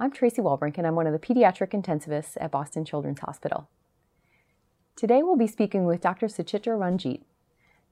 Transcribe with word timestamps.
I'm 0.00 0.12
Traci 0.12 0.38
Wolbrink 0.38 0.78
and 0.78 0.86
I'm 0.86 0.94
one 0.94 1.08
of 1.08 1.12
the 1.12 1.18
pediatric 1.18 1.72
intensivists 1.72 2.36
at 2.40 2.52
Boston 2.52 2.84
Children's 2.84 3.18
Hospital. 3.18 3.68
Today 4.94 5.24
we'll 5.24 5.36
be 5.36 5.48
speaking 5.48 5.86
with 5.86 6.00
Dr. 6.00 6.28
Suchitra 6.28 6.78
Ranjit. 6.78 7.22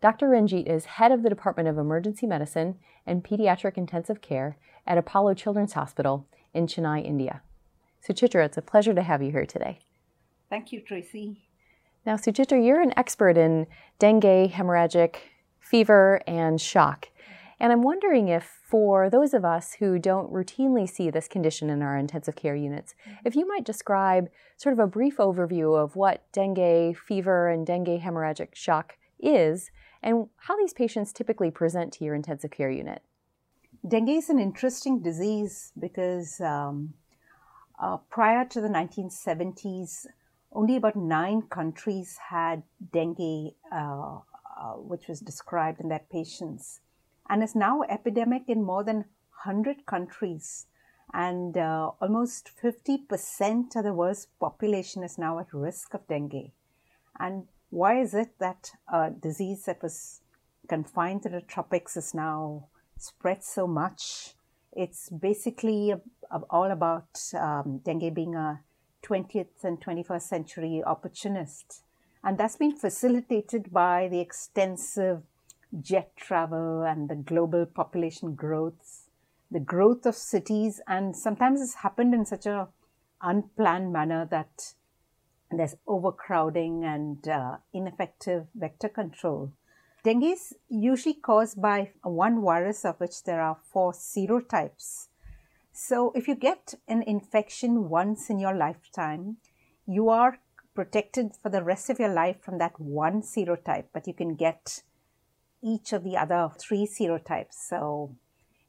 Dr. 0.00 0.28
Ranjit 0.28 0.68
is 0.68 0.84
head 0.84 1.10
of 1.10 1.24
the 1.24 1.28
Department 1.28 1.68
of 1.68 1.78
Emergency 1.78 2.24
Medicine 2.24 2.76
and 3.06 3.24
Pediatric 3.24 3.76
Intensive 3.76 4.20
Care 4.20 4.56
at 4.86 4.98
Apollo 4.98 5.34
Children's 5.34 5.72
Hospital 5.72 6.28
in 6.54 6.68
Chennai, 6.68 7.04
India. 7.04 7.42
Suchitra, 8.08 8.44
it's 8.44 8.56
a 8.56 8.62
pleasure 8.62 8.94
to 8.94 9.02
have 9.02 9.20
you 9.20 9.32
here 9.32 9.46
today. 9.46 9.80
Thank 10.48 10.70
you, 10.70 10.82
Tracy. 10.82 11.42
Now, 12.04 12.14
Suchitra, 12.14 12.64
you're 12.64 12.82
an 12.82 12.94
expert 12.96 13.36
in 13.36 13.66
dengue, 13.98 14.52
hemorrhagic 14.52 15.16
fever, 15.58 16.22
and 16.24 16.60
shock. 16.60 17.08
And 17.58 17.72
I'm 17.72 17.82
wondering 17.82 18.28
if, 18.28 18.60
for 18.62 19.08
those 19.08 19.32
of 19.32 19.44
us 19.44 19.74
who 19.78 19.98
don't 19.98 20.32
routinely 20.32 20.88
see 20.88 21.08
this 21.08 21.26
condition 21.26 21.70
in 21.70 21.80
our 21.80 21.96
intensive 21.96 22.36
care 22.36 22.54
units, 22.54 22.94
if 23.24 23.34
you 23.34 23.48
might 23.48 23.64
describe 23.64 24.28
sort 24.56 24.74
of 24.74 24.78
a 24.78 24.86
brief 24.86 25.16
overview 25.16 25.82
of 25.82 25.96
what 25.96 26.30
dengue 26.32 26.96
fever 26.96 27.48
and 27.48 27.66
dengue 27.66 28.00
hemorrhagic 28.00 28.54
shock 28.54 28.98
is 29.18 29.70
and 30.02 30.28
how 30.36 30.56
these 30.58 30.74
patients 30.74 31.12
typically 31.12 31.50
present 31.50 31.92
to 31.94 32.04
your 32.04 32.14
intensive 32.14 32.50
care 32.50 32.70
unit. 32.70 33.02
Dengue 33.88 34.10
is 34.10 34.28
an 34.28 34.38
interesting 34.38 35.00
disease 35.00 35.72
because 35.78 36.40
um, 36.40 36.92
uh, 37.80 37.96
prior 38.10 38.44
to 38.44 38.60
the 38.60 38.68
1970s, 38.68 40.06
only 40.52 40.76
about 40.76 40.96
nine 40.96 41.42
countries 41.42 42.18
had 42.30 42.62
dengue, 42.92 43.54
uh, 43.72 44.18
uh, 44.58 44.72
which 44.74 45.08
was 45.08 45.20
described 45.20 45.80
in 45.80 45.88
their 45.88 46.02
patients 46.10 46.80
and 47.28 47.42
is 47.42 47.54
now 47.54 47.82
epidemic 47.88 48.44
in 48.48 48.62
more 48.62 48.84
than 48.84 49.04
100 49.44 49.86
countries. 49.86 50.66
And 51.12 51.56
uh, 51.56 51.92
almost 52.00 52.50
50% 52.62 53.76
of 53.76 53.84
the 53.84 53.94
world's 53.94 54.26
population 54.40 55.02
is 55.02 55.18
now 55.18 55.38
at 55.38 55.52
risk 55.52 55.94
of 55.94 56.06
dengue. 56.08 56.50
And 57.18 57.46
why 57.70 58.00
is 58.00 58.12
it 58.14 58.38
that 58.38 58.72
a 58.92 59.10
disease 59.10 59.64
that 59.64 59.82
was 59.82 60.20
confined 60.68 61.22
to 61.22 61.28
the 61.28 61.40
tropics 61.40 61.96
is 61.96 62.12
now 62.12 62.68
spread 62.98 63.44
so 63.44 63.66
much? 63.66 64.34
It's 64.72 65.08
basically 65.08 65.94
all 66.50 66.70
about 66.70 67.08
um, 67.34 67.80
dengue 67.84 68.14
being 68.14 68.34
a 68.34 68.60
20th 69.04 69.62
and 69.62 69.80
21st 69.80 70.22
century 70.22 70.82
opportunist. 70.84 71.82
And 72.24 72.36
that's 72.36 72.56
been 72.56 72.76
facilitated 72.76 73.72
by 73.72 74.08
the 74.08 74.20
extensive 74.20 75.22
jet 75.80 76.16
travel 76.16 76.82
and 76.82 77.08
the 77.08 77.14
global 77.14 77.66
population 77.66 78.34
growth, 78.34 79.08
the 79.50 79.60
growth 79.60 80.06
of 80.06 80.14
cities, 80.14 80.80
and 80.86 81.16
sometimes 81.16 81.60
it's 81.60 81.74
happened 81.74 82.14
in 82.14 82.24
such 82.24 82.46
a 82.46 82.68
unplanned 83.22 83.92
manner 83.92 84.26
that 84.30 84.74
there's 85.50 85.76
overcrowding 85.86 86.84
and 86.84 87.28
uh, 87.28 87.56
ineffective 87.72 88.46
vector 88.54 88.88
control. 88.88 89.52
Dengue 90.04 90.24
is 90.24 90.54
usually 90.68 91.14
caused 91.14 91.60
by 91.60 91.90
one 92.02 92.42
virus, 92.42 92.84
of 92.84 93.00
which 93.00 93.24
there 93.24 93.40
are 93.40 93.58
four 93.72 93.92
serotypes. 93.92 95.08
So, 95.72 96.12
if 96.14 96.26
you 96.28 96.34
get 96.34 96.74
an 96.88 97.02
infection 97.02 97.88
once 97.88 98.30
in 98.30 98.38
your 98.38 98.54
lifetime, 98.54 99.38
you 99.86 100.08
are 100.08 100.38
protected 100.74 101.32
for 101.42 101.48
the 101.48 101.62
rest 101.62 101.90
of 101.90 101.98
your 101.98 102.12
life 102.12 102.40
from 102.40 102.58
that 102.58 102.78
one 102.78 103.22
serotype, 103.22 103.86
but 103.92 104.06
you 104.06 104.14
can 104.14 104.34
get 104.34 104.82
each 105.62 105.92
of 105.92 106.04
the 106.04 106.16
other 106.16 106.50
three 106.58 106.86
serotypes. 106.86 107.54
So 107.54 108.14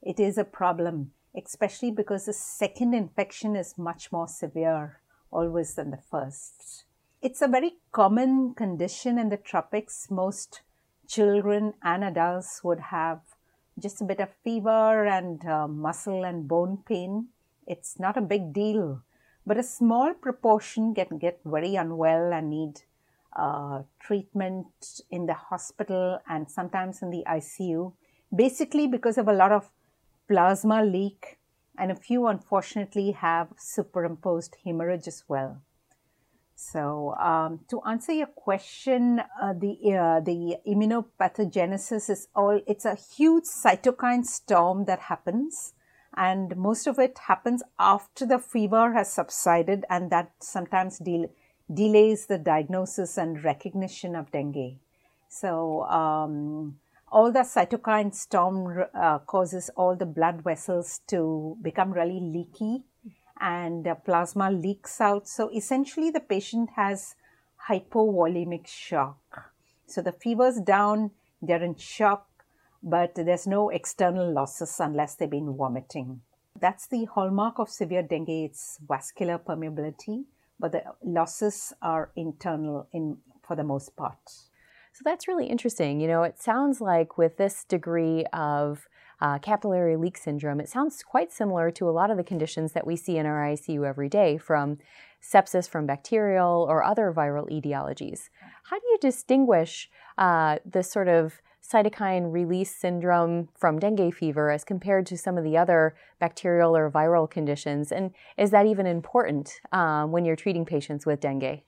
it 0.02 0.18
is 0.20 0.38
a 0.38 0.44
problem, 0.44 1.12
especially 1.36 1.90
because 1.90 2.26
the 2.26 2.32
second 2.32 2.94
infection 2.94 3.56
is 3.56 3.78
much 3.78 4.12
more 4.12 4.28
severe 4.28 5.00
always 5.30 5.74
than 5.74 5.90
the 5.90 6.02
first. 6.10 6.84
It's 7.20 7.42
a 7.42 7.48
very 7.48 7.76
common 7.92 8.54
condition 8.54 9.18
in 9.18 9.28
the 9.28 9.36
tropics. 9.36 10.08
Most 10.10 10.62
children 11.08 11.74
and 11.82 12.04
adults 12.04 12.62
would 12.62 12.80
have 12.80 13.20
just 13.78 14.00
a 14.00 14.04
bit 14.04 14.20
of 14.20 14.28
fever 14.44 15.06
and 15.06 15.44
uh, 15.44 15.66
muscle 15.68 16.24
and 16.24 16.48
bone 16.48 16.78
pain. 16.86 17.28
It's 17.66 17.98
not 17.98 18.16
a 18.16 18.22
big 18.22 18.52
deal, 18.52 19.02
but 19.46 19.58
a 19.58 19.62
small 19.62 20.14
proportion 20.14 20.94
can 20.94 21.18
get 21.18 21.40
very 21.44 21.74
unwell 21.74 22.32
and 22.32 22.50
need 22.50 22.82
uh, 23.36 23.82
treatment 24.00 24.66
in 25.10 25.26
the 25.26 25.34
hospital 25.34 26.18
and 26.28 26.50
sometimes 26.50 27.02
in 27.02 27.10
the 27.10 27.24
ICU, 27.26 27.92
basically 28.34 28.86
because 28.86 29.18
of 29.18 29.28
a 29.28 29.32
lot 29.32 29.52
of 29.52 29.70
plasma 30.28 30.84
leak, 30.84 31.38
and 31.78 31.90
a 31.90 31.94
few 31.94 32.26
unfortunately 32.26 33.12
have 33.12 33.48
superimposed 33.56 34.56
hemorrhage 34.64 35.06
as 35.06 35.24
well. 35.28 35.62
So, 36.60 37.14
um, 37.14 37.60
to 37.70 37.80
answer 37.82 38.12
your 38.12 38.26
question, 38.26 39.20
uh, 39.40 39.52
the 39.52 39.78
uh, 39.96 40.20
the 40.20 40.56
immunopathogenesis 40.66 42.10
is 42.10 42.26
all 42.34 42.60
it's 42.66 42.84
a 42.84 42.96
huge 42.96 43.44
cytokine 43.44 44.24
storm 44.24 44.84
that 44.86 44.98
happens, 44.98 45.74
and 46.16 46.56
most 46.56 46.88
of 46.88 46.98
it 46.98 47.16
happens 47.28 47.62
after 47.78 48.26
the 48.26 48.40
fever 48.40 48.92
has 48.92 49.12
subsided, 49.12 49.84
and 49.88 50.10
that 50.10 50.32
sometimes 50.40 50.98
deal 50.98 51.26
delays 51.72 52.26
the 52.26 52.38
diagnosis 52.38 53.18
and 53.18 53.44
recognition 53.44 54.16
of 54.16 54.30
dengue. 54.30 54.78
So, 55.28 55.82
um, 55.84 56.78
all 57.10 57.32
the 57.32 57.40
cytokine 57.40 58.14
storm 58.14 58.84
uh, 58.94 59.18
causes 59.20 59.70
all 59.76 59.96
the 59.96 60.06
blood 60.06 60.42
vessels 60.42 61.00
to 61.08 61.56
become 61.62 61.92
really 61.92 62.20
leaky 62.20 62.84
and 63.40 63.86
uh, 63.86 63.94
plasma 63.94 64.50
leaks 64.50 65.00
out. 65.00 65.28
So, 65.28 65.50
essentially, 65.54 66.10
the 66.10 66.20
patient 66.20 66.70
has 66.76 67.14
hypovolemic 67.68 68.66
shock. 68.66 69.18
So, 69.86 70.00
the 70.00 70.12
fever's 70.12 70.60
down, 70.60 71.10
they're 71.42 71.62
in 71.62 71.76
shock, 71.76 72.26
but 72.82 73.14
there's 73.14 73.46
no 73.46 73.68
external 73.68 74.32
losses 74.32 74.76
unless 74.80 75.14
they've 75.14 75.30
been 75.30 75.54
vomiting. 75.54 76.22
That's 76.58 76.86
the 76.86 77.04
hallmark 77.04 77.58
of 77.58 77.68
severe 77.68 78.02
dengue, 78.02 78.28
it's 78.28 78.78
vascular 78.86 79.38
permeability 79.38 80.24
but 80.58 80.72
the 80.72 80.82
losses 81.04 81.72
are 81.82 82.10
internal 82.16 82.88
in 82.92 83.18
for 83.46 83.56
the 83.56 83.64
most 83.64 83.96
part. 83.96 84.18
So 84.92 85.02
that's 85.04 85.28
really 85.28 85.46
interesting. 85.46 86.00
You 86.00 86.08
know, 86.08 86.22
it 86.22 86.40
sounds 86.40 86.80
like 86.80 87.16
with 87.16 87.36
this 87.36 87.64
degree 87.64 88.24
of 88.32 88.88
uh, 89.20 89.38
capillary 89.38 89.96
leak 89.96 90.16
syndrome, 90.16 90.60
it 90.60 90.68
sounds 90.68 91.02
quite 91.02 91.32
similar 91.32 91.70
to 91.72 91.88
a 91.88 91.92
lot 91.92 92.10
of 92.10 92.16
the 92.16 92.24
conditions 92.24 92.72
that 92.72 92.86
we 92.86 92.96
see 92.96 93.16
in 93.16 93.26
our 93.26 93.42
ICU 93.44 93.86
every 93.86 94.08
day, 94.08 94.38
from 94.38 94.78
sepsis 95.22 95.68
from 95.68 95.86
bacterial 95.86 96.66
or 96.68 96.82
other 96.82 97.12
viral 97.16 97.48
etiologies. 97.50 98.28
How 98.64 98.78
do 98.78 98.86
you 98.86 98.98
distinguish 99.00 99.88
uh, 100.16 100.58
this 100.64 100.90
sort 100.90 101.08
of 101.08 101.40
cytokine 101.70 102.32
release 102.32 102.74
syndrome 102.74 103.48
from 103.54 103.78
dengue 103.78 104.14
fever 104.14 104.50
as 104.50 104.64
compared 104.64 105.06
to 105.06 105.18
some 105.18 105.36
of 105.36 105.44
the 105.44 105.56
other 105.56 105.94
bacterial 106.18 106.76
or 106.76 106.90
viral 106.90 107.30
conditions? 107.30 107.92
And 107.92 108.12
is 108.36 108.50
that 108.52 108.66
even 108.66 108.86
important 108.86 109.60
um, 109.72 110.12
when 110.12 110.24
you're 110.24 110.36
treating 110.36 110.64
patients 110.64 111.04
with 111.04 111.20
dengue? 111.20 111.62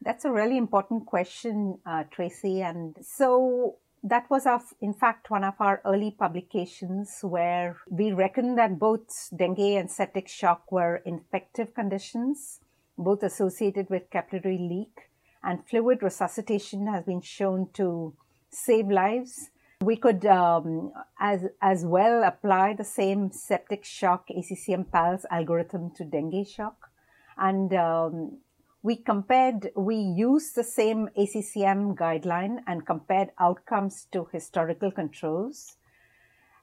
That's 0.00 0.24
a 0.24 0.30
really 0.30 0.56
important 0.56 1.06
question, 1.06 1.78
uh, 1.84 2.04
Traci. 2.04 2.62
And 2.62 2.96
so 3.02 3.76
that 4.04 4.30
was 4.30 4.46
our, 4.46 4.62
in 4.80 4.94
fact, 4.94 5.30
one 5.30 5.42
of 5.42 5.54
our 5.58 5.82
early 5.84 6.14
publications 6.16 7.18
where 7.22 7.76
we 7.90 8.12
reckoned 8.12 8.56
that 8.58 8.78
both 8.78 9.28
dengue 9.36 9.58
and 9.58 9.90
septic 9.90 10.28
shock 10.28 10.70
were 10.70 11.02
infective 11.04 11.74
conditions, 11.74 12.60
both 12.96 13.24
associated 13.24 13.90
with 13.90 14.10
capillary 14.10 14.58
leak, 14.58 15.10
and 15.42 15.66
fluid 15.68 16.02
resuscitation 16.02 16.86
has 16.86 17.04
been 17.04 17.20
shown 17.20 17.68
to 17.74 18.14
save 18.50 18.88
lives. 18.88 19.50
We 19.80 19.96
could 19.96 20.26
um, 20.26 20.92
as, 21.20 21.46
as 21.62 21.84
well 21.84 22.24
apply 22.24 22.74
the 22.74 22.84
same 22.84 23.30
septic 23.30 23.84
shock 23.84 24.28
ACCM 24.28 24.90
PALS 24.90 25.24
algorithm 25.30 25.92
to 25.96 26.04
dengue 26.04 26.46
shock. 26.46 26.90
And 27.36 27.72
um, 27.74 28.38
we 28.82 28.96
compared, 28.96 29.70
we 29.76 29.96
used 29.96 30.56
the 30.56 30.64
same 30.64 31.08
ACCM 31.16 31.94
guideline 31.94 32.58
and 32.66 32.84
compared 32.84 33.30
outcomes 33.38 34.06
to 34.12 34.28
historical 34.32 34.90
controls. 34.90 35.76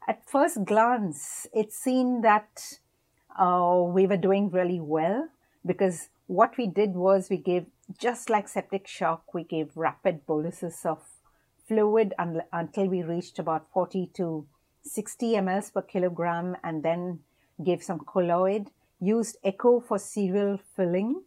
At 0.08 0.28
first 0.30 0.66
glance, 0.66 1.48
it 1.54 1.72
seemed 1.72 2.24
that 2.26 2.80
uh, 3.40 3.82
we 3.86 4.08
were 4.08 4.18
doing 4.18 4.50
really 4.50 4.80
well. 4.80 5.30
because 5.66 6.10
what 6.28 6.58
we 6.58 6.68
did 6.68 6.94
was 6.94 7.30
we 7.30 7.38
gave, 7.38 7.66
just 7.98 8.30
like 8.30 8.48
septic 8.48 8.88
shock, 8.88 9.34
we 9.34 9.44
gave 9.44 9.76
rapid 9.76 10.26
boluses 10.26 10.82
of 10.86 11.04
fluid 11.68 12.14
un- 12.20 12.44
until 12.54 12.88
we 12.88 13.04
reached 13.04 13.40
about 13.40 13.72
40 13.72 14.12
to 14.16 14.46
60 14.84 15.34
mLs 15.34 15.74
per 15.74 15.82
kilogram 15.82 16.56
and 16.64 16.84
then 16.84 17.20
gave 17.64 17.84
some 17.84 18.00
colloid, 18.00 18.70
used 19.00 19.38
echo 19.44 19.80
for 19.80 19.98
serial 19.98 20.60
filling. 20.76 21.24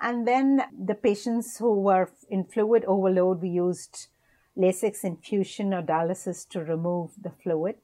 And 0.00 0.26
then 0.26 0.62
the 0.78 0.94
patients 0.94 1.56
who 1.58 1.80
were 1.80 2.10
in 2.28 2.44
fluid 2.44 2.84
overload, 2.84 3.42
we 3.42 3.48
used 3.48 4.08
Lasix 4.56 5.04
infusion 5.04 5.74
or 5.74 5.82
dialysis 5.82 6.48
to 6.50 6.62
remove 6.62 7.12
the 7.20 7.30
fluid. 7.30 7.76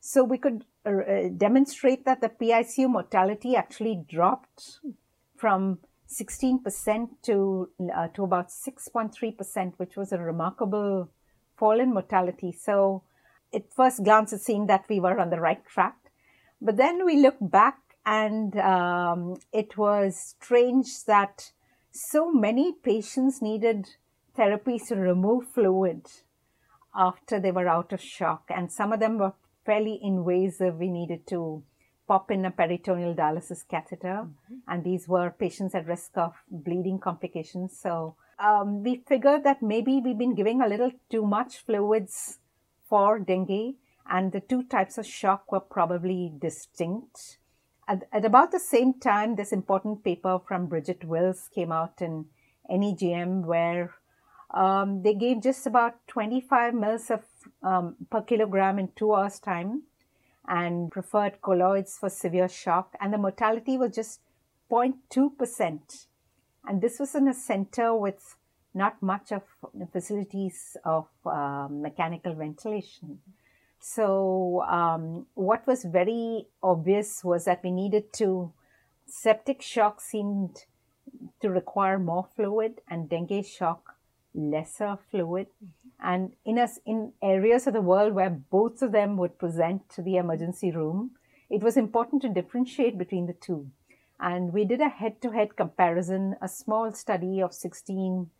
So 0.00 0.24
we 0.24 0.38
could 0.38 0.64
uh, 0.84 1.28
demonstrate 1.36 2.04
that 2.04 2.20
the 2.20 2.28
PICU 2.28 2.88
mortality 2.88 3.54
actually 3.54 4.04
dropped 4.08 4.80
from 5.36 5.78
16% 6.08 7.08
to, 7.22 7.70
uh, 7.94 8.08
to 8.08 8.24
about 8.24 8.48
6.3%, 8.48 9.74
which 9.76 9.96
was 9.96 10.12
a 10.12 10.18
remarkable 10.18 11.08
fall 11.56 11.80
in 11.80 11.92
mortality. 11.92 12.52
So 12.52 13.02
at 13.54 13.72
first 13.74 14.02
glance, 14.04 14.32
it 14.32 14.40
seemed 14.40 14.68
that 14.68 14.84
we 14.88 15.00
were 15.00 15.18
on 15.18 15.30
the 15.30 15.40
right 15.40 15.64
track. 15.66 15.96
But 16.60 16.76
then 16.76 17.04
we 17.04 17.16
looked 17.16 17.50
back 17.50 17.78
and 18.04 18.56
um, 18.58 19.36
it 19.52 19.76
was 19.76 20.36
strange 20.40 21.04
that 21.06 21.50
so 21.92 22.32
many 22.32 22.72
patients 22.72 23.42
needed 23.42 23.86
therapies 24.36 24.88
to 24.88 24.96
remove 24.96 25.48
fluid 25.48 26.06
after 26.94 27.38
they 27.38 27.52
were 27.52 27.68
out 27.68 27.92
of 27.92 28.00
shock. 28.00 28.44
And 28.48 28.72
some 28.72 28.92
of 28.92 29.00
them 29.00 29.18
were 29.18 29.34
fairly 29.64 29.98
invasive. 30.02 30.76
We 30.76 30.88
needed 30.88 31.26
to 31.28 31.62
pop 32.08 32.30
in 32.30 32.44
a 32.44 32.50
peritoneal 32.50 33.14
dialysis 33.14 33.66
catheter, 33.68 34.26
mm-hmm. 34.26 34.54
and 34.66 34.84
these 34.84 35.06
were 35.08 35.30
patients 35.30 35.74
at 35.74 35.86
risk 35.86 36.10
of 36.16 36.32
bleeding 36.50 36.98
complications. 36.98 37.78
So 37.80 38.16
um, 38.42 38.82
we 38.82 39.02
figured 39.06 39.44
that 39.44 39.62
maybe 39.62 40.00
we've 40.04 40.18
been 40.18 40.34
giving 40.34 40.60
a 40.60 40.68
little 40.68 40.90
too 41.08 41.24
much 41.24 41.58
fluids 41.58 42.38
for 42.88 43.18
dengue, 43.18 43.76
and 44.10 44.32
the 44.32 44.40
two 44.40 44.64
types 44.64 44.98
of 44.98 45.06
shock 45.06 45.52
were 45.52 45.60
probably 45.60 46.32
distinct. 46.38 47.38
At, 47.88 48.02
at 48.12 48.24
about 48.24 48.50
the 48.50 48.58
same 48.58 48.94
time, 48.94 49.36
this 49.36 49.52
important 49.52 50.02
paper 50.02 50.40
from 50.46 50.66
Bridget 50.66 51.04
Wills 51.04 51.48
came 51.54 51.70
out 51.70 52.02
in 52.02 52.26
NEJM, 52.68 53.44
where 53.44 53.94
um, 54.52 55.02
they 55.02 55.14
gave 55.14 55.42
just 55.42 55.66
about 55.66 56.06
25 56.08 56.74
mils 56.74 57.10
of 57.10 57.20
um, 57.62 57.96
per 58.10 58.22
kilogram 58.22 58.78
in 58.78 58.88
two 58.96 59.14
hours' 59.14 59.38
time 59.38 59.82
and 60.48 60.90
preferred 60.90 61.40
colloids 61.40 61.96
for 61.96 62.08
severe 62.08 62.48
shock, 62.48 62.94
and 63.00 63.12
the 63.12 63.18
mortality 63.18 63.78
was 63.78 63.94
just 63.94 64.20
0.2%. 64.70 66.06
And 66.66 66.80
this 66.80 66.98
was 66.98 67.14
in 67.14 67.28
a 67.28 67.34
center 67.34 67.94
with 67.94 68.36
not 68.74 69.02
much 69.02 69.32
of 69.32 69.42
facilities 69.92 70.76
of 70.84 71.06
uh, 71.26 71.68
mechanical 71.70 72.34
ventilation. 72.34 73.18
So, 73.80 74.62
um, 74.62 75.26
what 75.34 75.66
was 75.66 75.84
very 75.84 76.46
obvious 76.62 77.24
was 77.24 77.44
that 77.46 77.64
we 77.64 77.72
needed 77.72 78.12
to, 78.14 78.52
septic 79.06 79.60
shock 79.60 80.00
seemed 80.00 80.64
to 81.40 81.50
require 81.50 81.98
more 81.98 82.28
fluid, 82.36 82.80
and 82.88 83.08
dengue 83.08 83.44
shock 83.44 83.96
lesser 84.34 84.98
fluid. 85.10 85.48
Mm-hmm. 85.48 86.12
And 86.12 86.32
in 86.44 86.58
us 86.58 86.78
in 86.86 87.12
areas 87.22 87.66
of 87.66 87.74
the 87.74 87.80
world 87.80 88.14
where 88.14 88.30
both 88.30 88.82
of 88.82 88.92
them 88.92 89.16
would 89.16 89.38
present 89.38 89.88
to 89.90 90.02
the 90.02 90.16
emergency 90.16 90.70
room, 90.70 91.12
it 91.50 91.62
was 91.62 91.76
important 91.76 92.22
to 92.22 92.28
differentiate 92.28 92.96
between 92.96 93.26
the 93.26 93.34
two. 93.34 93.70
And 94.22 94.52
we 94.52 94.64
did 94.64 94.80
a 94.80 94.88
head 94.88 95.20
to 95.22 95.32
head 95.32 95.56
comparison, 95.56 96.36
a 96.40 96.48
small 96.48 96.92
study 96.92 97.42
of 97.42 97.52
16 97.52 98.30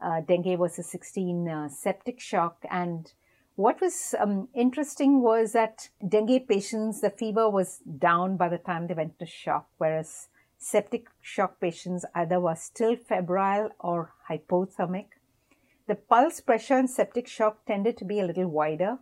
uh, 0.00 0.20
dengue 0.20 0.56
versus 0.56 0.86
16 0.86 1.48
uh, 1.48 1.68
septic 1.68 2.20
shock. 2.20 2.64
And 2.70 3.12
what 3.56 3.80
was 3.80 4.14
um, 4.20 4.48
interesting 4.54 5.20
was 5.20 5.52
that 5.52 5.88
dengue 6.08 6.46
patients, 6.46 7.00
the 7.00 7.10
fever 7.10 7.50
was 7.50 7.80
down 7.98 8.36
by 8.36 8.48
the 8.48 8.58
time 8.58 8.86
they 8.86 8.94
went 8.94 9.18
to 9.18 9.26
shock, 9.26 9.66
whereas 9.78 10.28
septic 10.58 11.08
shock 11.20 11.58
patients 11.60 12.04
either 12.14 12.38
were 12.38 12.54
still 12.54 12.94
febrile 12.94 13.70
or 13.80 14.12
hypothermic. 14.30 15.06
The 15.88 15.96
pulse 15.96 16.40
pressure 16.40 16.78
in 16.78 16.86
septic 16.86 17.26
shock 17.26 17.66
tended 17.66 17.96
to 17.98 18.04
be 18.04 18.20
a 18.20 18.24
little 18.26 18.46
wider, 18.46 18.98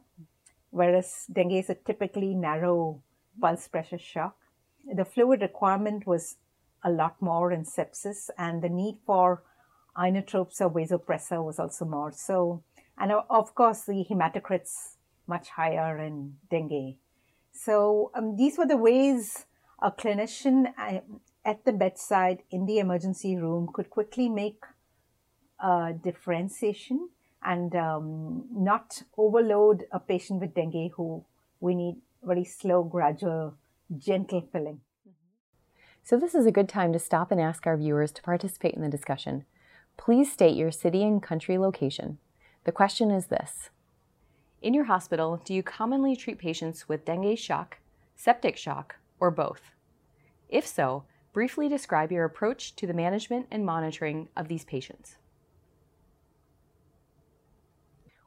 whereas 0.70 1.26
dengue 1.30 1.52
is 1.52 1.68
a 1.68 1.74
typically 1.74 2.34
narrow 2.34 3.02
pulse 3.38 3.68
pressure 3.68 3.98
shock. 3.98 4.36
The 4.92 5.04
fluid 5.04 5.42
requirement 5.42 6.06
was 6.06 6.36
a 6.82 6.90
lot 6.90 7.20
more 7.20 7.52
in 7.52 7.64
sepsis, 7.64 8.30
and 8.38 8.62
the 8.62 8.68
need 8.68 8.98
for 9.06 9.42
inotropes 9.96 10.60
or 10.60 10.70
vasopressor 10.70 11.44
was 11.44 11.58
also 11.58 11.84
more. 11.84 12.12
So, 12.12 12.62
and 12.98 13.12
of 13.12 13.54
course, 13.54 13.82
the 13.82 14.04
hematocrits 14.08 14.96
much 15.26 15.50
higher 15.50 15.98
in 15.98 16.36
dengue. 16.50 16.96
So, 17.52 18.10
um, 18.14 18.36
these 18.36 18.58
were 18.58 18.66
the 18.66 18.76
ways 18.76 19.46
a 19.82 19.90
clinician 19.90 20.72
uh, 20.78 21.00
at 21.44 21.64
the 21.64 21.72
bedside 21.72 22.42
in 22.50 22.66
the 22.66 22.78
emergency 22.78 23.36
room 23.36 23.68
could 23.72 23.90
quickly 23.90 24.28
make 24.28 24.62
uh, 25.58 25.92
differentiation 25.92 27.08
and 27.42 27.74
um, 27.74 28.44
not 28.52 29.02
overload 29.16 29.84
a 29.92 30.00
patient 30.00 30.40
with 30.40 30.54
dengue 30.54 30.92
who 30.96 31.24
we 31.60 31.74
need 31.74 31.96
very 32.22 32.44
slow, 32.44 32.82
gradual, 32.82 33.54
gentle 33.96 34.40
filling. 34.52 34.80
So, 36.02 36.16
this 36.16 36.34
is 36.34 36.46
a 36.46 36.52
good 36.52 36.68
time 36.68 36.92
to 36.92 36.98
stop 36.98 37.30
and 37.30 37.40
ask 37.40 37.66
our 37.66 37.76
viewers 37.76 38.12
to 38.12 38.22
participate 38.22 38.74
in 38.74 38.82
the 38.82 38.88
discussion. 38.88 39.44
Please 39.96 40.32
state 40.32 40.56
your 40.56 40.70
city 40.70 41.04
and 41.04 41.22
country 41.22 41.58
location. 41.58 42.18
The 42.64 42.72
question 42.72 43.10
is 43.10 43.26
this 43.26 43.70
In 44.62 44.74
your 44.74 44.84
hospital, 44.84 45.40
do 45.44 45.54
you 45.54 45.62
commonly 45.62 46.16
treat 46.16 46.38
patients 46.38 46.88
with 46.88 47.04
dengue 47.04 47.38
shock, 47.38 47.78
septic 48.16 48.56
shock, 48.56 48.96
or 49.18 49.30
both? 49.30 49.72
If 50.48 50.66
so, 50.66 51.04
briefly 51.32 51.68
describe 51.68 52.10
your 52.10 52.24
approach 52.24 52.74
to 52.76 52.86
the 52.86 52.94
management 52.94 53.46
and 53.50 53.64
monitoring 53.64 54.28
of 54.36 54.48
these 54.48 54.64
patients. 54.64 55.16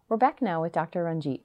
We're 0.07 0.17
back 0.17 0.41
now 0.41 0.61
with 0.61 0.73
Dr. 0.73 1.03
Ranjit. 1.03 1.41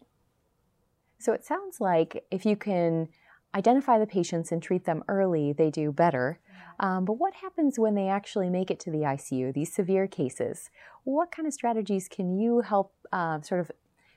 So 1.18 1.32
it 1.32 1.44
sounds 1.44 1.80
like 1.80 2.24
if 2.30 2.46
you 2.46 2.54
can 2.54 3.08
identify 3.55 3.99
the 3.99 4.07
patients 4.07 4.52
and 4.52 4.62
treat 4.62 4.85
them 4.85 5.05
early, 5.09 5.52
they 5.52 5.71
do 5.71 5.93
better. 5.93 6.38
Um, 6.81 7.05
but 7.05 7.14
what 7.14 7.35
happens 7.35 7.78
when 7.78 7.95
they 7.95 8.09
actually 8.09 8.50
make 8.50 8.71
it 8.71 8.78
to 8.81 8.90
the 8.90 8.99
ICU, 8.99 9.52
these 9.52 9.73
severe 9.73 10.07
cases? 10.07 10.71
What 11.05 11.33
kind 11.33 11.47
of 11.47 11.55
strategies 11.55 12.09
can 12.09 12.38
you 12.38 12.61
help 12.61 12.93
uh, 13.12 13.40
sort 13.40 13.61
of 13.61 13.73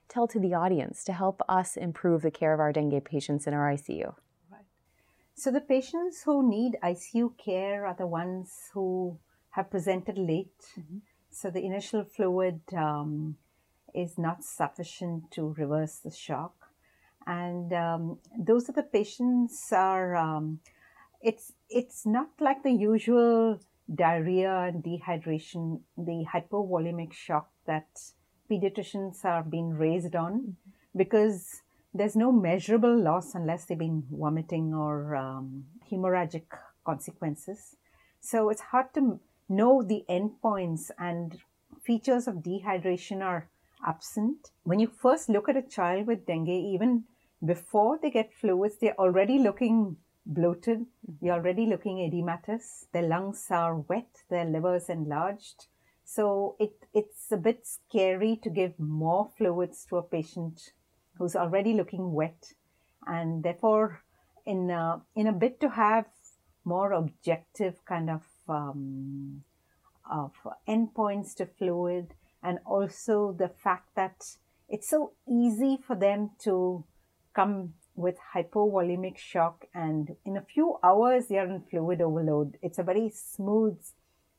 tell 0.10 0.28
to 0.28 0.40
the 0.40 0.54
audience 0.54 1.04
to 1.06 1.14
help 1.14 1.42
us 1.50 1.78
improve 1.78 2.22
the 2.22 2.32
care 2.32 2.54
of 2.54 2.60
our 2.60 2.72
dengue 2.72 3.04
patients 3.04 3.48
in 3.48 3.54
our 3.54 3.72
ICU? 3.72 4.14
Right. 4.52 4.66
So 5.34 5.50
the 5.50 5.62
patients 5.62 6.24
who 6.24 6.48
need 6.48 6.78
ICU 6.84 7.38
care 7.38 7.88
are 7.88 7.96
the 7.98 8.08
ones 8.08 8.70
who 8.74 9.18
have 9.52 9.72
presented 9.72 10.18
late. 10.18 10.62
Mm-hmm. 10.80 10.98
So 11.32 11.50
the 11.50 11.64
initial 11.66 12.04
fluid 12.04 12.62
um, 12.78 13.38
is 13.96 14.18
not 14.18 14.44
sufficient 14.44 15.32
to 15.32 15.56
reverse 15.58 15.98
the 15.98 16.12
shock. 16.12 16.61
And 17.32 17.72
um, 17.72 18.18
those 18.38 18.68
are 18.70 18.74
the 18.74 18.84
patients 18.84 19.72
are, 19.72 20.18
um, 20.18 20.60
it's, 21.22 21.54
it's 21.70 22.06
not 22.06 22.30
like 22.40 22.62
the 22.64 22.72
usual 22.72 23.60
diarrhea 24.04 24.54
and 24.68 24.84
dehydration, 24.84 25.80
the 25.98 26.26
hypovolemic 26.34 27.14
shock 27.14 27.50
that 27.68 27.88
pediatricians 28.50 29.24
are 29.24 29.44
being 29.44 29.70
raised 29.70 30.16
on 30.16 30.34
mm-hmm. 30.34 30.98
because 30.98 31.62
there's 31.94 32.18
no 32.18 32.34
measurable 32.34 32.98
loss 33.02 33.34
unless 33.34 33.66
they've 33.66 33.78
been 33.78 34.04
vomiting 34.12 34.74
or 34.74 35.16
um, 35.16 35.64
hemorrhagic 35.90 36.48
consequences. 36.86 37.78
So 38.20 38.50
it's 38.50 38.62
hard 38.62 38.94
to 38.96 39.20
know 39.48 39.82
the 39.82 40.04
endpoints 40.10 40.92
and 41.00 41.38
features 41.82 42.28
of 42.28 42.36
dehydration 42.36 43.22
are 43.22 43.48
absent. 43.86 44.52
When 44.64 44.80
you 44.80 44.88
first 44.88 45.30
look 45.30 45.48
at 45.48 45.58
a 45.58 45.62
child 45.62 46.08
with 46.08 46.26
dengue, 46.26 46.50
even 46.50 47.06
before 47.44 48.00
they 48.02 48.12
get 48.12 48.34
fluids, 48.34 48.78
they're 48.80 49.00
already 49.00 49.40
looking 49.40 49.98
bloated, 50.26 50.86
they're 51.22 51.34
already 51.34 51.66
looking 51.66 51.98
edematous, 51.98 52.86
their 52.94 53.08
lungs 53.08 53.48
are 53.50 53.78
wet, 53.78 54.24
their 54.30 54.46
liver 54.46 54.76
is 54.76 54.90
enlarged. 54.90 55.68
So 56.04 56.56
it, 56.60 56.74
it's 56.94 57.32
a 57.32 57.38
bit 57.38 57.66
scary 57.66 58.40
to 58.44 58.50
give 58.50 58.80
more 58.80 59.30
fluids 59.38 59.86
to 59.90 59.98
a 59.98 60.04
patient 60.04 60.74
who's 61.18 61.36
already 61.36 61.74
looking 61.74 62.14
wet. 62.14 62.54
And 63.08 63.44
therefore, 63.44 64.04
in 64.46 64.70
a, 64.70 65.02
in 65.16 65.28
a 65.28 65.34
bit 65.34 65.60
to 65.62 65.70
have 65.70 66.06
more 66.64 66.92
objective 66.92 67.84
kind 67.86 68.10
of 68.10 68.22
um, 68.48 69.44
of 70.12 70.32
endpoints 70.68 71.34
to 71.36 71.46
fluid 71.46 72.14
and 72.44 72.60
also 72.66 73.32
the 73.38 73.48
fact 73.48 73.96
that 73.96 74.36
it's 74.68 74.90
so 74.90 75.14
easy 75.28 75.78
for 75.86 75.96
them 75.96 76.32
to 76.40 76.84
come 77.34 77.74
with 77.96 78.18
hypovolemic 78.36 79.18
shock, 79.18 79.66
and 79.74 80.16
in 80.26 80.38
a 80.38 80.42
few 80.42 80.78
hours, 80.84 81.28
they 81.28 81.38
are 81.38 81.46
in 81.46 81.62
fluid 81.70 82.02
overload. 82.02 82.58
It's 82.62 82.80
a 82.80 82.84
very 82.84 83.10
smooth 83.10 83.78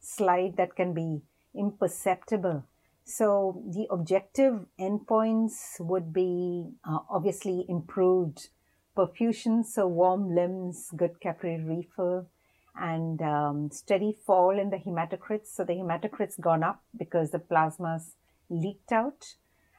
slide 0.01 0.57
that 0.57 0.75
can 0.75 0.93
be 0.93 1.23
imperceptible. 1.55 2.65
So, 3.05 3.63
the 3.67 3.87
objective 3.91 4.67
endpoints 4.81 5.81
would 5.81 6.13
be 6.13 6.71
uh, 6.89 7.01
obviously 7.11 7.67
improved 7.69 8.49
perfusion, 8.97 9.65
so 9.65 9.87
warm 9.89 10.35
limbs, 10.35 10.91
good 10.97 11.21
capillary 11.21 11.65
refill, 11.65 12.29
and 12.77 13.21
um, 13.21 13.71
steady 13.73 14.17
fall 14.25 14.59
in 14.59 14.71
the 14.71 14.77
hematocrits. 14.77 15.49
So, 15.49 15.65
the 15.65 15.75
hematocrits 15.75 16.41
gone 16.41 16.63
up 16.63 16.83
because 16.97 17.33
the 17.33 17.41
plasma's 17.41 18.15
leaked 18.49 18.93
out, 18.93 19.35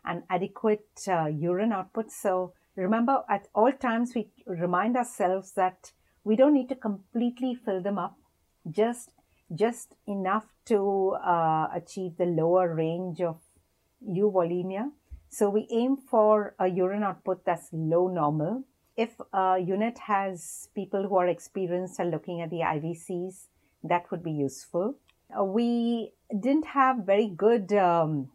and 0.05 0.23
adequate 0.29 0.89
uh, 1.07 1.27
urine 1.27 1.71
output. 1.71 2.11
So, 2.11 2.53
remember 2.75 3.23
at 3.29 3.47
all 3.53 3.71
times 3.71 4.13
we 4.15 4.29
remind 4.45 4.97
ourselves 4.97 5.53
that 5.53 5.91
we 6.23 6.35
don't 6.35 6.53
need 6.53 6.69
to 6.69 6.75
completely 6.75 7.53
fill 7.55 7.81
them 7.81 7.97
up, 7.97 8.17
just 8.69 9.09
just 9.53 9.95
enough 10.07 10.45
to 10.65 11.15
uh, 11.23 11.67
achieve 11.75 12.17
the 12.17 12.25
lower 12.25 12.73
range 12.73 13.21
of 13.21 13.37
euvolemia. 14.07 14.89
So 15.29 15.49
we 15.49 15.67
aim 15.69 15.97
for 15.97 16.55
a 16.59 16.67
urine 16.67 17.03
output 17.03 17.45
that's 17.45 17.69
low 17.71 18.07
normal. 18.07 18.63
If 18.95 19.19
a 19.33 19.57
unit 19.59 19.97
has 19.99 20.69
people 20.75 21.07
who 21.07 21.17
are 21.17 21.27
experienced 21.27 21.99
at 21.99 22.07
looking 22.07 22.41
at 22.41 22.49
the 22.49 22.61
IVCs, 22.61 23.47
that 23.83 24.09
would 24.11 24.23
be 24.23 24.31
useful. 24.31 24.95
Uh, 25.37 25.43
we 25.43 26.13
didn't 26.29 26.67
have 26.67 26.97
very 26.97 27.27
good 27.27 27.73
um, 27.73 28.29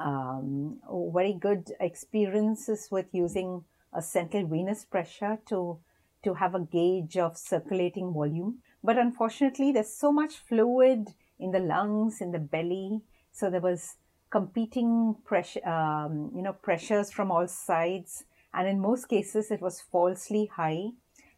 um, 0.00 0.78
very 1.12 1.34
good 1.34 1.72
experiences 1.80 2.88
with 2.90 3.06
using 3.12 3.64
a 3.92 4.02
central 4.02 4.46
venous 4.46 4.84
pressure 4.84 5.38
to 5.48 5.78
to 6.22 6.34
have 6.34 6.54
a 6.54 6.60
gauge 6.60 7.16
of 7.16 7.36
circulating 7.36 8.12
volume. 8.12 8.58
But 8.84 8.98
unfortunately, 8.98 9.72
there's 9.72 9.94
so 9.94 10.12
much 10.12 10.36
fluid 10.36 11.08
in 11.38 11.50
the 11.50 11.60
lungs, 11.60 12.20
in 12.20 12.30
the 12.30 12.38
belly, 12.38 13.00
so 13.32 13.48
there 13.48 13.60
was 13.60 13.96
competing 14.30 15.16
pressure, 15.24 15.66
um, 15.66 16.30
you 16.34 16.42
know, 16.42 16.52
pressures 16.52 17.10
from 17.10 17.30
all 17.30 17.48
sides, 17.48 18.24
and 18.52 18.68
in 18.68 18.80
most 18.80 19.06
cases, 19.08 19.50
it 19.50 19.62
was 19.62 19.80
falsely 19.80 20.50
high, 20.54 20.88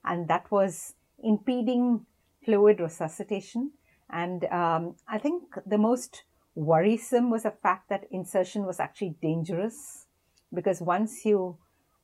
and 0.04 0.28
that 0.28 0.50
was 0.50 0.94
impeding 1.22 2.06
fluid 2.44 2.80
resuscitation. 2.80 3.70
And 4.10 4.44
um, 4.46 4.96
I 5.08 5.18
think 5.18 5.44
the 5.64 5.78
most 5.78 6.24
worrisome 6.54 7.30
was 7.30 7.44
the 7.44 7.50
fact 7.50 7.88
that 7.88 8.04
insertion 8.10 8.64
was 8.66 8.80
actually 8.80 9.16
dangerous 9.22 10.06
because 10.52 10.80
once 10.80 11.24
you 11.24 11.56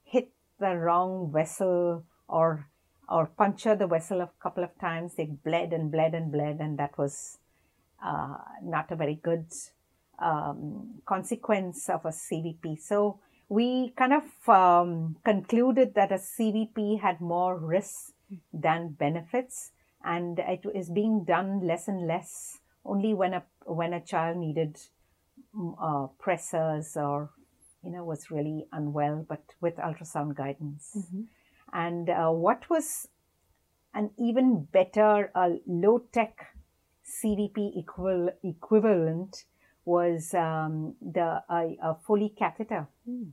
hit 0.05 0.31
the 0.59 0.75
wrong 0.76 1.31
vessel 1.33 2.05
or 2.28 2.67
or 3.09 3.26
puncture 3.26 3.75
the 3.75 3.87
vessel 3.87 4.21
a 4.21 4.31
couple 4.43 4.62
of 4.62 4.78
times, 4.78 5.14
they 5.14 5.25
bled 5.25 5.73
and 5.73 5.90
bled 5.90 6.14
and 6.14 6.31
bled, 6.31 6.59
and 6.61 6.78
that 6.78 6.97
was 6.99 7.38
uh, 8.05 8.37
not 8.62 8.90
a 8.90 8.97
very 8.97 9.14
good 9.14 9.47
um, 10.19 11.00
consequence 11.07 11.88
of 11.88 12.05
a 12.05 12.11
CVP. 12.11 12.78
So 12.78 13.19
we 13.49 13.95
kind 13.97 14.12
of 14.12 14.49
um, 14.49 15.17
concluded 15.25 15.95
that 15.95 16.12
a 16.12 16.17
CVP 16.17 17.00
had 17.00 17.21
more 17.21 17.57
risks 17.59 18.12
than 18.52 18.90
benefits, 18.90 19.73
and 20.05 20.38
it 20.38 20.67
is 20.75 20.90
being 20.90 21.25
done 21.25 21.67
less 21.67 21.88
and 21.88 22.07
less 22.07 22.59
only 22.85 23.14
when 23.14 23.35
a 23.35 23.42
when 23.64 23.92
a 23.92 24.00
child 24.00 24.38
needed 24.38 24.78
mm, 25.54 25.75
uh, 25.80 26.08
pressors 26.23 26.97
or 26.97 27.30
you 27.82 27.90
know 27.90 28.04
was 28.04 28.30
really 28.30 28.66
unwell, 28.73 29.25
but 29.28 29.42
with 29.61 29.76
ultrasound 29.76 30.37
guidance. 30.37 30.97
Mm-hmm. 30.97 31.23
And 31.73 32.08
uh, 32.08 32.30
what 32.30 32.70
was 32.70 33.08
an 33.94 34.11
even 34.18 34.64
better 34.73 35.30
uh, 35.35 35.50
low 35.66 36.02
tech 36.12 36.54
CVP 37.04 37.73
equal, 37.76 38.30
equivalent 38.42 39.44
was 39.85 40.35
um, 40.35 40.94
the 41.00 41.42
uh, 41.49 41.94
Foley 42.06 42.35
catheter. 42.38 42.87
Mm. 43.08 43.32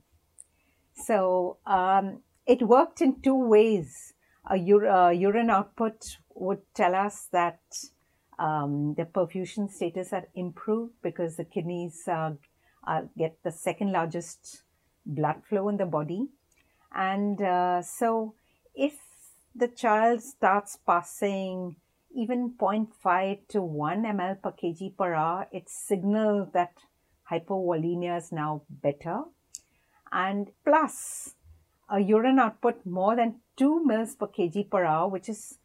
So 1.04 1.58
um, 1.66 2.22
it 2.46 2.62
worked 2.62 3.02
in 3.02 3.20
two 3.20 3.36
ways. 3.36 4.14
A 4.50 4.56
ur- 4.56 4.88
uh, 4.88 5.10
urine 5.10 5.50
output 5.50 6.16
would 6.34 6.62
tell 6.74 6.94
us 6.94 7.28
that 7.32 7.60
um, 8.38 8.94
the 8.94 9.04
perfusion 9.04 9.70
status 9.70 10.12
are 10.12 10.26
improved 10.34 10.92
because 11.02 11.36
the 11.36 11.44
kidneys 11.44 12.02
uh, 12.06 12.32
uh, 12.86 13.02
get 13.16 13.38
the 13.42 13.50
second 13.50 13.92
largest 13.92 14.62
blood 15.04 15.42
flow 15.48 15.68
in 15.68 15.76
the 15.76 15.86
body. 15.86 16.28
And 16.94 17.40
uh, 17.40 17.82
so, 17.82 18.34
if 18.74 18.94
the 19.54 19.68
child 19.68 20.22
starts 20.22 20.78
passing 20.86 21.76
even 22.14 22.54
0.5 22.58 23.48
to 23.48 23.62
1 23.62 24.02
ml 24.04 24.42
per 24.42 24.52
kg 24.52 24.96
per 24.96 25.14
hour, 25.14 25.46
it 25.52 25.68
signals 25.68 26.48
that 26.52 26.72
hypovolemia 27.30 28.16
is 28.18 28.32
now 28.32 28.62
better. 28.70 29.22
And 30.12 30.50
plus, 30.64 31.34
a 31.90 32.00
urine 32.00 32.38
output 32.38 32.84
more 32.86 33.16
than 33.16 33.40
2 33.56 33.84
mils 33.84 34.14
per 34.14 34.28
kg 34.28 34.70
per 34.70 34.84
hour, 34.84 35.08
which 35.08 35.28
is 35.28 35.58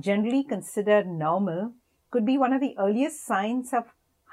generally 0.00 0.44
considered 0.44 1.06
normal, 1.06 1.72
could 2.10 2.24
be 2.24 2.38
one 2.38 2.52
of 2.52 2.60
the 2.60 2.74
earliest 2.78 3.24
signs 3.24 3.72
of 3.72 3.84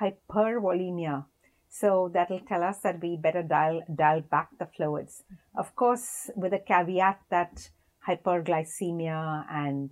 hypervolemia. 0.02 1.26
So 1.70 2.10
that'll 2.14 2.40
tell 2.40 2.64
us 2.64 2.80
that 2.80 3.02
we 3.02 3.18
better 3.18 3.44
dial, 3.44 3.82
dial 3.94 4.22
back 4.22 4.50
the 4.58 4.66
fluids. 4.66 5.24
Of 5.58 5.76
course, 5.76 6.30
with 6.36 6.54
a 6.54 6.60
caveat 6.60 7.20
that 7.30 7.70
hyperglycemia 8.08 9.46
and 9.50 9.92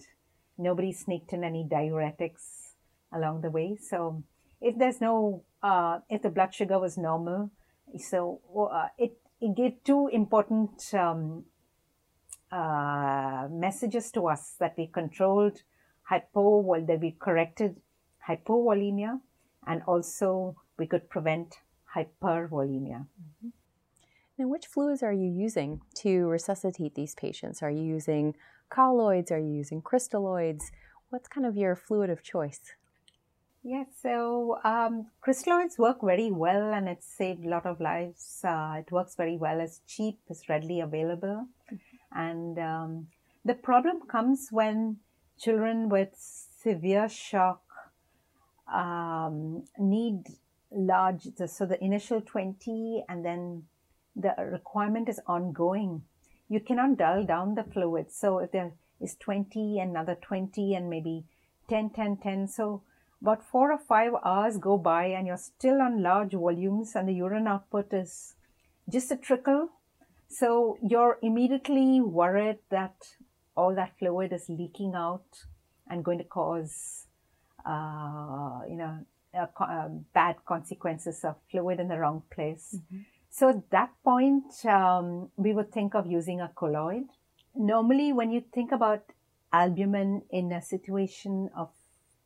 nobody 0.57 0.93
sneaked 0.93 1.33
in 1.33 1.43
any 1.43 1.67
diuretics 1.69 2.75
along 3.11 3.41
the 3.41 3.49
way. 3.49 3.75
So 3.75 4.23
if 4.61 4.77
there's 4.77 5.01
no, 5.01 5.43
uh, 5.61 5.99
if 6.09 6.21
the 6.21 6.29
blood 6.29 6.53
sugar 6.53 6.79
was 6.79 6.97
normal, 6.97 7.51
so 7.97 8.39
uh, 8.71 8.87
it, 8.97 9.17
it 9.41 9.55
gave 9.55 9.83
two 9.83 10.07
important 10.07 10.93
um, 10.93 11.43
uh, 12.51 13.47
messages 13.51 14.11
to 14.11 14.27
us 14.27 14.55
that 14.59 14.75
we 14.77 14.87
controlled 14.87 15.63
hypo, 16.03 16.86
that 16.86 17.00
we 17.00 17.12
corrected 17.19 17.77
hypovolemia 18.27 19.19
and 19.67 19.81
also 19.88 20.55
we 20.77 20.88
could 20.88 21.10
prevent 21.10 21.60
hypervolemia. 21.95 23.05
Mm-hmm. 23.05 23.50
Now, 24.38 24.48
which 24.48 24.65
fluids 24.65 25.03
are 25.03 25.13
you 25.13 25.29
using 25.29 25.81
to 25.95 26.27
resuscitate 26.27 26.95
these 26.95 27.13
patients? 27.13 27.62
Are 27.62 27.69
you 27.69 27.83
using 27.83 28.36
colloids? 28.69 29.31
Are 29.31 29.39
you 29.39 29.51
using 29.51 29.81
crystalloids? 29.81 30.72
What's 31.10 31.27
kind 31.27 31.45
of 31.45 31.55
your 31.55 31.75
fluid 31.75 32.10
of 32.10 32.24
choice? 32.24 32.62
Yes, 33.63 33.88
so 34.01 34.60
um, 34.65 35.07
crystalloids 35.25 35.77
work 35.77 36.00
very 36.03 36.31
well 36.31 36.74
and 36.74 36.89
it's 36.89 37.07
saved 37.07 37.45
a 37.45 37.50
lot 37.50 37.65
of 37.65 37.79
lives. 37.79 38.41
Uh, 38.43 38.75
it 38.79 38.91
works 38.91 39.15
very 39.15 39.38
well, 39.38 39.62
it's 39.62 39.79
cheap, 39.88 40.19
it's 40.29 40.50
readily 40.50 40.81
available. 40.81 41.48
Mm-hmm. 41.72 42.19
And 42.19 42.60
um, 42.60 43.07
the 43.45 43.53
problem 43.53 44.01
comes 44.10 44.50
when 44.51 44.98
children 45.43 45.89
with 45.89 46.09
severe 46.15 47.09
shock 47.09 47.62
um, 48.73 49.63
need 49.77 50.23
large, 50.71 51.27
so 51.47 51.65
the 51.65 51.83
initial 51.83 52.21
20 52.21 53.03
and 53.09 53.25
then 53.25 53.63
the 54.15 54.33
requirement 54.51 55.09
is 55.09 55.19
ongoing. 55.27 56.03
You 56.50 56.59
cannot 56.59 56.97
dull 56.97 57.25
down 57.25 57.55
the 57.55 57.63
fluid. 57.63 58.12
So 58.12 58.39
if 58.39 58.51
there 58.51 58.71
is 59.01 59.15
20, 59.15 59.79
another 59.79 60.15
20, 60.15 60.75
and 60.75 60.89
maybe 60.89 61.25
10, 61.69 61.89
10, 61.91 62.17
10. 62.17 62.47
So 62.47 62.83
about 63.21 63.43
four 63.43 63.71
or 63.71 63.77
five 63.77 64.13
hours 64.23 64.57
go 64.57 64.77
by 64.77 65.05
and 65.05 65.27
you're 65.27 65.38
still 65.38 65.81
on 65.81 66.03
large 66.03 66.33
volumes 66.33 66.95
and 66.95 67.07
the 67.07 67.13
urine 67.13 67.47
output 67.47 67.93
is 67.93 68.35
just 68.89 69.12
a 69.12 69.17
trickle. 69.17 69.69
So 70.27 70.77
you're 70.81 71.19
immediately 71.21 72.01
worried 72.01 72.59
that 72.69 72.95
all 73.55 73.75
that 73.75 73.98
fluid 74.00 74.33
is 74.33 74.50
leaking 74.50 74.93
out 74.95 75.45
and 75.89 76.03
going 76.03 76.17
to 76.17 76.24
cause, 76.24 77.05
uh, 77.65 78.62
you 78.67 78.75
know, 78.75 79.00
uh, 79.38 79.48
uh, 79.60 79.88
bad 80.13 80.36
consequences 80.45 81.24
of 81.24 81.36
fluid 81.50 81.79
in 81.79 81.88
the 81.88 81.98
wrong 81.98 82.24
place. 82.31 82.75
Mm-hmm. 82.77 83.01
So 83.29 83.50
at 83.50 83.69
that 83.72 83.89
point, 84.03 84.65
um, 84.65 85.29
we 85.38 85.53
would 85.53 85.72
think 85.72 85.95
of 85.95 86.05
using 86.05 86.39
a 86.39 86.51
colloid. 86.55 87.05
Normally, 87.55 88.13
when 88.13 88.31
you 88.31 88.43
think 88.53 88.72
about 88.72 89.03
albumin 89.51 90.24
in 90.29 90.51
a 90.51 90.62
situation 90.62 91.50
of 91.55 91.69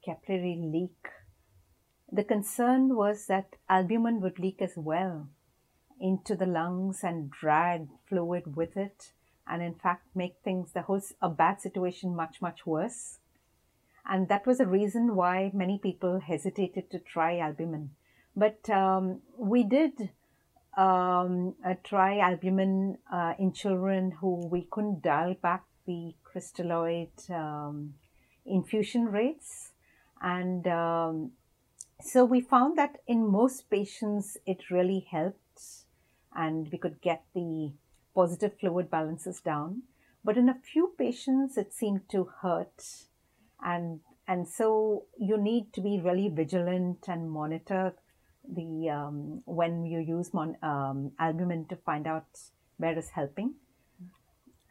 capillary 0.03 0.57
leak, 0.61 1.09
the 2.11 2.23
concern 2.23 2.95
was 2.95 3.27
that 3.27 3.55
albumin 3.69 4.21
would 4.21 4.39
leak 4.39 4.61
as 4.61 4.73
well 4.75 5.29
into 5.99 6.35
the 6.35 6.45
lungs 6.45 7.03
and 7.03 7.31
drag 7.31 7.87
fluid 8.07 8.55
with 8.55 8.77
it 8.77 9.11
and 9.49 9.61
in 9.61 9.73
fact 9.73 10.05
make 10.15 10.35
things 10.43 10.71
the 10.73 10.83
whole 10.83 11.01
a 11.21 11.29
bad 11.29 11.61
situation 11.61 12.15
much 12.15 12.41
much 12.41 12.65
worse 12.65 13.19
and 14.09 14.29
that 14.29 14.45
was 14.45 14.59
a 14.59 14.65
reason 14.65 15.15
why 15.15 15.51
many 15.53 15.77
people 15.77 16.19
hesitated 16.19 16.89
to 16.89 16.99
try 16.99 17.37
albumin 17.37 17.89
but 18.35 18.69
um, 18.69 19.21
we 19.37 19.63
did 19.63 20.11
um, 20.77 21.55
try 21.83 22.19
albumin 22.19 22.99
uh, 23.11 23.33
in 23.39 23.51
children 23.51 24.11
who 24.11 24.47
we 24.47 24.67
couldn't 24.69 25.01
dial 25.01 25.33
back 25.41 25.63
the 25.87 26.13
crystalloid 26.23 27.29
um, 27.31 27.95
infusion 28.45 29.05
rates. 29.05 29.71
And 30.21 30.67
um, 30.67 31.31
so 32.01 32.25
we 32.25 32.41
found 32.41 32.77
that 32.77 32.97
in 33.07 33.27
most 33.27 33.69
patients 33.69 34.37
it 34.45 34.69
really 34.69 35.07
helped 35.09 35.61
and 36.35 36.71
we 36.71 36.77
could 36.77 37.01
get 37.01 37.23
the 37.33 37.71
positive 38.19 38.53
fluid 38.59 38.89
balances 38.89 39.39
down. 39.51 39.83
But 40.25 40.37
in 40.37 40.49
a 40.49 40.61
few 40.71 40.93
patients, 40.97 41.57
it 41.57 41.73
seemed 41.73 42.09
to 42.09 42.29
hurt. 42.41 42.83
And, 43.63 43.99
and 44.27 44.47
so 44.47 45.03
you 45.29 45.37
need 45.37 45.71
to 45.73 45.81
be 45.81 46.01
really 46.03 46.29
vigilant 46.29 47.05
and 47.07 47.31
monitor 47.39 47.93
the 48.59 48.89
um, 48.89 49.41
when 49.45 49.85
you 49.85 49.99
use 49.99 50.33
mon, 50.33 50.55
um, 50.63 51.11
albumin 51.19 51.65
to 51.65 51.75
find 51.75 52.07
out 52.07 52.25
where 52.77 52.97
is 52.97 53.09
helping. 53.09 53.55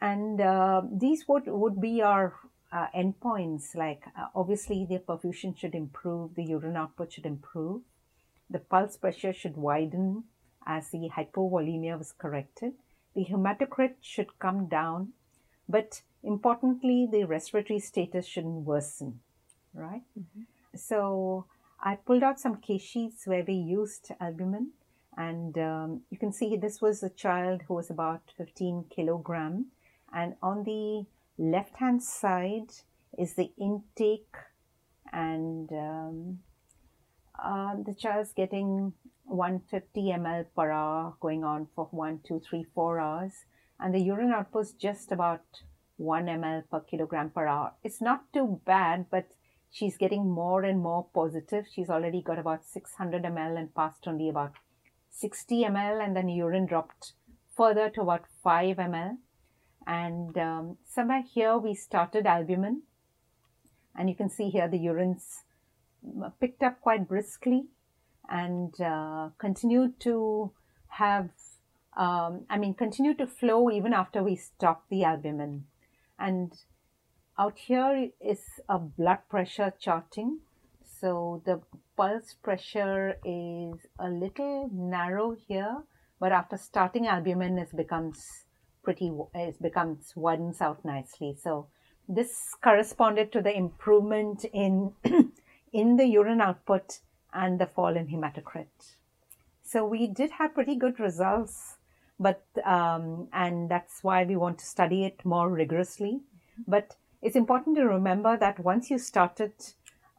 And 0.01 0.41
uh, 0.41 0.81
these 0.91 1.27
would, 1.27 1.43
would 1.47 1.79
be 1.81 2.01
our 2.01 2.33
uh, 2.71 2.87
endpoints 2.95 3.75
like 3.75 4.03
uh, 4.19 4.27
obviously 4.35 4.85
the 4.89 4.99
perfusion 4.99 5.57
should 5.57 5.75
improve, 5.75 6.35
the 6.35 6.43
urine 6.43 6.75
output 6.75 7.13
should 7.13 7.25
improve, 7.25 7.81
the 8.49 8.59
pulse 8.59 8.97
pressure 8.97 9.33
should 9.33 9.57
widen 9.57 10.23
as 10.65 10.89
the 10.89 11.09
hypovolemia 11.15 11.97
was 11.97 12.11
corrected, 12.11 12.73
the 13.17 13.25
hematocrit 13.25 13.95
should 13.99 14.37
come 14.37 14.67
down, 14.67 15.13
but 15.67 16.03
importantly, 16.23 17.09
the 17.11 17.23
respiratory 17.23 17.79
status 17.79 18.27
shouldn't 18.27 18.63
worsen, 18.63 19.19
right? 19.73 20.03
Mm-hmm. 20.17 20.43
So 20.75 21.45
I 21.81 21.95
pulled 21.95 22.21
out 22.21 22.39
some 22.39 22.57
case 22.57 22.83
sheets 22.83 23.25
where 23.25 23.43
we 23.43 23.55
used 23.55 24.11
albumin, 24.21 24.69
and 25.17 25.57
um, 25.57 26.01
you 26.11 26.19
can 26.19 26.31
see 26.31 26.55
this 26.55 26.79
was 26.79 27.01
a 27.01 27.09
child 27.09 27.63
who 27.67 27.73
was 27.73 27.89
about 27.89 28.21
15 28.37 28.85
kilogram, 28.91 29.65
and 30.13 30.35
on 30.43 30.63
the 30.63 31.07
left 31.39 31.75
hand 31.77 32.03
side 32.03 32.69
is 33.17 33.33
the 33.33 33.51
intake 33.59 34.35
and 35.11 35.71
um, 35.71 36.39
uh, 37.43 37.75
the 37.85 37.93
child's 37.93 38.33
getting 38.33 38.93
150 39.25 40.01
ml 40.01 40.45
per 40.55 40.71
hour 40.71 41.15
going 41.19 41.43
on 41.43 41.67
for 41.75 41.85
one, 41.91 42.19
two, 42.27 42.39
three, 42.39 42.65
four 42.73 42.99
hours, 42.99 43.45
and 43.79 43.93
the 43.93 43.99
urine 43.99 44.31
output 44.31 44.65
is 44.65 44.71
just 44.73 45.11
about 45.11 45.41
1 45.97 46.25
ml 46.25 46.63
per 46.69 46.79
kilogram 46.81 47.29
per 47.29 47.47
hour. 47.47 47.73
It's 47.83 48.01
not 48.01 48.31
too 48.33 48.61
bad, 48.65 49.07
but 49.11 49.31
she's 49.69 49.97
getting 49.97 50.29
more 50.29 50.63
and 50.63 50.79
more 50.79 51.07
positive. 51.13 51.65
She's 51.71 51.89
already 51.89 52.21
got 52.21 52.39
about 52.39 52.65
600 52.65 53.23
ml 53.23 53.57
and 53.57 53.73
passed 53.75 54.07
only 54.07 54.29
about 54.29 54.53
60 55.11 55.63
ml, 55.63 56.03
and 56.03 56.15
then 56.15 56.29
urine 56.29 56.65
dropped 56.65 57.13
further 57.55 57.89
to 57.89 58.01
about 58.01 58.25
5 58.43 58.77
ml. 58.77 59.17
And 59.85 60.37
um, 60.37 60.77
somewhere 60.85 61.23
here 61.23 61.57
we 61.57 61.73
started 61.73 62.25
albumin. 62.25 62.83
And 63.95 64.09
you 64.09 64.15
can 64.15 64.29
see 64.29 64.49
here 64.49 64.67
the 64.67 64.77
urines 64.77 65.43
picked 66.39 66.63
up 66.63 66.81
quite 66.81 67.07
briskly 67.07 67.67
and 68.29 68.79
uh, 68.81 69.29
continued 69.37 69.99
to 70.01 70.51
have, 70.87 71.29
um, 71.95 72.45
I 72.49 72.57
mean, 72.57 72.73
continue 72.73 73.13
to 73.15 73.27
flow 73.27 73.69
even 73.69 73.93
after 73.93 74.23
we 74.23 74.35
stopped 74.35 74.89
the 74.89 75.03
albumin. 75.03 75.65
And 76.19 76.53
out 77.37 77.57
here 77.57 78.09
is 78.19 78.41
a 78.67 78.79
blood 78.79 79.19
pressure 79.29 79.73
charting. 79.79 80.39
So 80.99 81.41
the 81.45 81.61
pulse 81.95 82.33
pressure 82.41 83.17
is 83.23 83.85
a 83.99 84.09
little 84.09 84.69
narrow 84.73 85.35
here, 85.47 85.83
but 86.19 86.31
after 86.31 86.57
starting 86.57 87.07
albumin, 87.07 87.57
it 87.59 87.75
becomes 87.75 88.25
pretty 88.83 89.11
it 89.35 89.61
becomes 89.61 90.13
widens 90.15 90.61
out 90.61 90.83
nicely. 90.85 91.35
So 91.43 91.67
this 92.07 92.55
corresponded 92.63 93.31
to 93.33 93.41
the 93.41 93.55
improvement 93.55 94.45
in 94.53 94.93
in 95.73 95.97
the 95.97 96.05
urine 96.05 96.41
output 96.41 96.99
and 97.33 97.59
the 97.59 97.65
fall 97.65 97.95
in 97.95 98.07
hematocrit. 98.07 98.95
So 99.63 99.85
we 99.85 100.07
did 100.07 100.31
have 100.31 100.53
pretty 100.53 100.75
good 100.75 100.99
results, 100.99 101.75
but 102.19 102.43
um, 102.65 103.27
and 103.33 103.69
that's 103.69 104.03
why 104.03 104.23
we 104.23 104.35
want 104.35 104.59
to 104.59 104.65
study 104.65 105.03
it 105.03 105.25
more 105.25 105.49
rigorously. 105.49 106.21
But 106.67 106.95
it's 107.21 107.35
important 107.35 107.75
to 107.77 107.83
remember 107.83 108.37
that 108.37 108.59
once 108.59 108.89
you 108.89 108.97
started, 108.97 109.53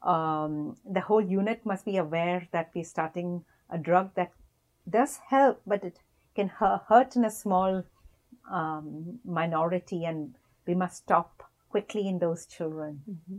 um, 0.02 0.76
the 0.84 1.00
whole 1.00 1.22
unit 1.22 1.64
must 1.64 1.84
be 1.84 1.96
aware 1.96 2.46
that 2.52 2.70
we're 2.74 2.84
starting 2.84 3.44
a 3.70 3.78
drug 3.78 4.14
that 4.14 4.32
does 4.88 5.18
help, 5.28 5.60
but 5.66 5.82
it 5.84 5.98
can 6.34 6.48
hurt 6.48 7.16
in 7.16 7.24
a 7.24 7.30
small 7.30 7.84
um, 8.50 9.18
minority, 9.24 10.04
and 10.04 10.34
we 10.66 10.74
must 10.74 10.98
stop 10.98 11.42
quickly 11.68 12.06
in 12.06 12.18
those 12.18 12.46
children. 12.46 13.02
Mm-hmm. 13.10 13.38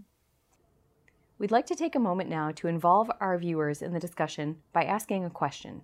We'd 1.39 1.52
like 1.52 1.67
to 1.67 1.75
take 1.75 1.95
a 1.95 1.99
moment 1.99 2.30
now 2.30 2.52
to 2.52 2.67
involve 2.67 3.10
our 3.21 3.38
viewers 3.38 3.82
in 3.82 3.93
the 3.93 3.99
discussion 3.99 4.58
by 4.73 4.84
asking 4.84 5.23
a 5.23 5.30
question. 5.30 5.84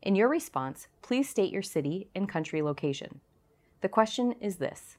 In 0.00 0.16
your 0.16 0.28
response, 0.28 0.88
please 1.02 1.28
state 1.28 1.52
your 1.52 1.60
city 1.60 2.08
and 2.14 2.26
country 2.26 2.62
location. 2.62 3.20
The 3.82 3.90
question 3.90 4.32
is 4.40 4.56
this 4.56 4.96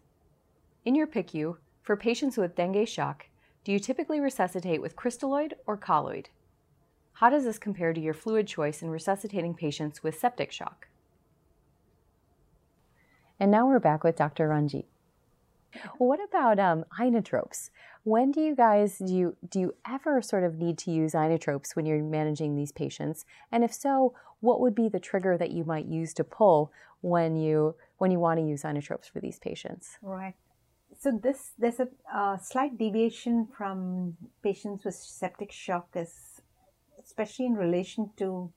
In 0.86 0.94
your 0.94 1.08
PICU, 1.08 1.58
for 1.82 1.98
patients 1.98 2.38
with 2.38 2.56
dengue 2.56 2.88
shock, 2.88 3.26
do 3.64 3.72
you 3.72 3.80
typically 3.80 4.20
resuscitate 4.20 4.80
with 4.80 4.96
crystalloid 4.96 5.54
or 5.66 5.76
colloid? 5.76 6.30
How 7.14 7.32
does 7.32 7.44
this 7.44 7.58
compare 7.58 7.94
to 7.94 8.02
your 8.02 8.14
fluid 8.14 8.46
choice 8.46 8.84
in 8.84 8.92
resuscitating 8.92 9.56
patients 9.56 10.04
with 10.04 10.20
septic 10.20 10.52
shock? 10.52 10.88
And 13.40 13.50
now 13.50 13.66
we're 13.66 13.80
back 13.80 14.04
with 14.04 14.18
Dr. 14.18 14.50
Ranjit. 14.50 14.86
What 15.98 16.20
about 16.24 16.60
um, 16.60 16.86
inotropes? 17.00 17.72
When 18.04 18.32
do 18.32 18.42
you 18.42 18.56
guys 18.56 18.98
do 18.98 19.14
you 19.14 19.38
do 19.48 19.60
you 19.60 19.76
ever 19.90 20.22
sort 20.22 20.44
of 20.44 20.58
need 20.58 20.78
to 20.80 20.92
use 20.92 21.14
inotropes 21.14 21.76
when 21.76 21.86
you're 21.86 22.04
managing 22.04 22.56
these 22.56 22.72
patients? 22.72 23.26
And 23.52 23.64
if 23.64 23.74
so, 23.74 24.14
what 24.42 24.60
would 24.60 24.76
be 24.76 24.90
the 24.90 25.00
trigger 25.00 25.38
that 25.38 25.52
you 25.52 25.64
might 25.64 25.86
use 25.86 26.14
to 26.16 26.24
pull 26.24 26.72
when 27.02 27.38
you 27.38 27.76
when 27.98 28.12
you 28.12 28.20
want 28.20 28.40
to 28.40 28.46
use 28.46 28.64
inotropes 28.64 29.10
for 29.10 29.20
these 29.22 29.40
patients? 29.40 29.98
Right. 30.02 30.36
So 31.00 31.12
this 31.12 31.52
there's 31.58 31.80
a 31.80 31.88
uh, 32.14 32.38
slight 32.38 32.78
deviation 32.78 33.48
from 33.58 34.18
patients 34.42 34.84
with 34.84 34.96
septic 34.96 35.52
shock, 35.52 35.88
is 35.96 36.42
especially 37.02 37.46
in 37.46 37.54
relation 37.54 38.12
to 38.18 38.52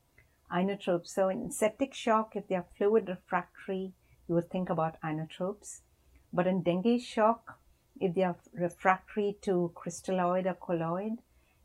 inotropes. 0.53 1.09
So 1.09 1.29
in 1.29 1.53
septic 1.53 1.95
shock, 1.95 2.35
if 2.35 2.49
they 2.49 2.57
are 2.57 2.67
fluid 2.77 3.09
refractory 3.09 3.95
you 4.29 4.35
would 4.35 4.51
think 4.51 4.71
about 4.71 5.01
inotropes. 5.03 5.81
But 6.33 6.47
in 6.47 6.63
dengue 6.63 7.01
shock, 7.01 7.59
if 8.01 8.15
they 8.15 8.23
are 8.23 8.37
refractory 8.53 9.37
to 9.43 9.73
crystalloid 9.75 10.47
or 10.47 10.55
colloid, 10.55 11.19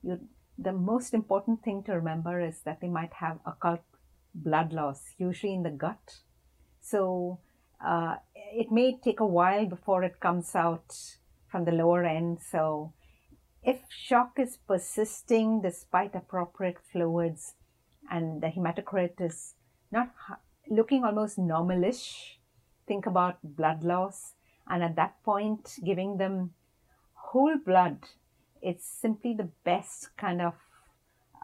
you, 0.04 0.20
the 0.58 0.72
most 0.72 1.13
important 1.13 1.63
thing 1.63 1.84
to 1.84 1.94
remember 1.94 2.39
is 2.39 2.62
that 2.65 2.82
they 2.82 2.88
might 2.88 3.13
have 3.13 3.39
occult 3.46 3.82
blood 4.34 4.74
loss, 4.74 5.02
usually 5.17 5.54
in 5.54 5.63
the 5.63 5.70
gut. 5.70 6.17
So 6.82 7.39
uh, 7.86 8.15
it 8.36 8.72
may 8.72 8.98
take 9.04 9.20
a 9.20 9.26
while 9.26 9.65
before 9.65 10.04
it 10.04 10.20
comes 10.20 10.56
out 10.56 10.96
from 11.48 11.65
the 11.65 11.72
lower 11.72 12.04
end. 12.04 12.39
So 12.50 12.94
if 13.63 13.80
shock 13.89 14.39
is 14.39 14.58
persisting 14.67 15.62
despite 15.62 16.15
appropriate 16.15 16.78
fluids 16.91 17.54
and 18.10 18.41
the 18.41 18.48
hematocrit 18.48 19.20
is 19.20 19.56
not 19.91 20.12
looking 20.70 21.04
almost 21.04 21.38
normalish, 21.38 22.38
think 22.88 23.06
about 23.06 23.38
blood 23.44 23.84
loss. 23.84 24.34
And 24.72 24.82
at 24.84 24.96
that 24.96 25.22
point, 25.24 25.78
giving 25.84 26.18
them 26.18 26.54
whole 27.14 27.58
blood, 27.58 27.98
it's 28.62 28.86
simply 28.86 29.34
the 29.34 29.50
best 29.66 30.16
kind 30.18 30.42
of 30.42 30.54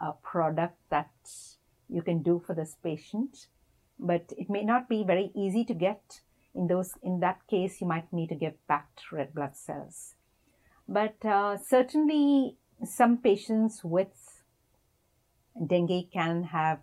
uh, 0.02 0.12
product 0.22 0.78
that 0.88 1.10
you 1.90 2.00
can 2.00 2.22
do 2.22 2.42
for 2.44 2.54
this 2.54 2.76
patient. 2.82 3.48
But 4.00 4.32
it 4.38 4.48
may 4.48 4.64
not 4.64 4.88
be 4.88 5.04
very 5.04 5.30
easy 5.36 5.62
to 5.66 5.74
get. 5.74 6.20
In 6.54 6.68
those, 6.68 6.94
in 7.02 7.20
that 7.20 7.46
case, 7.48 7.82
you 7.82 7.86
might 7.86 8.10
need 8.12 8.30
to 8.30 8.34
give 8.34 8.54
back 8.66 8.88
red 9.12 9.34
blood 9.34 9.56
cells. 9.56 10.14
But 10.88 11.22
uh, 11.22 11.58
certainly, 11.58 12.56
some 12.82 13.18
patients 13.18 13.84
with 13.84 14.42
dengue 15.66 16.10
can 16.10 16.44
have 16.44 16.80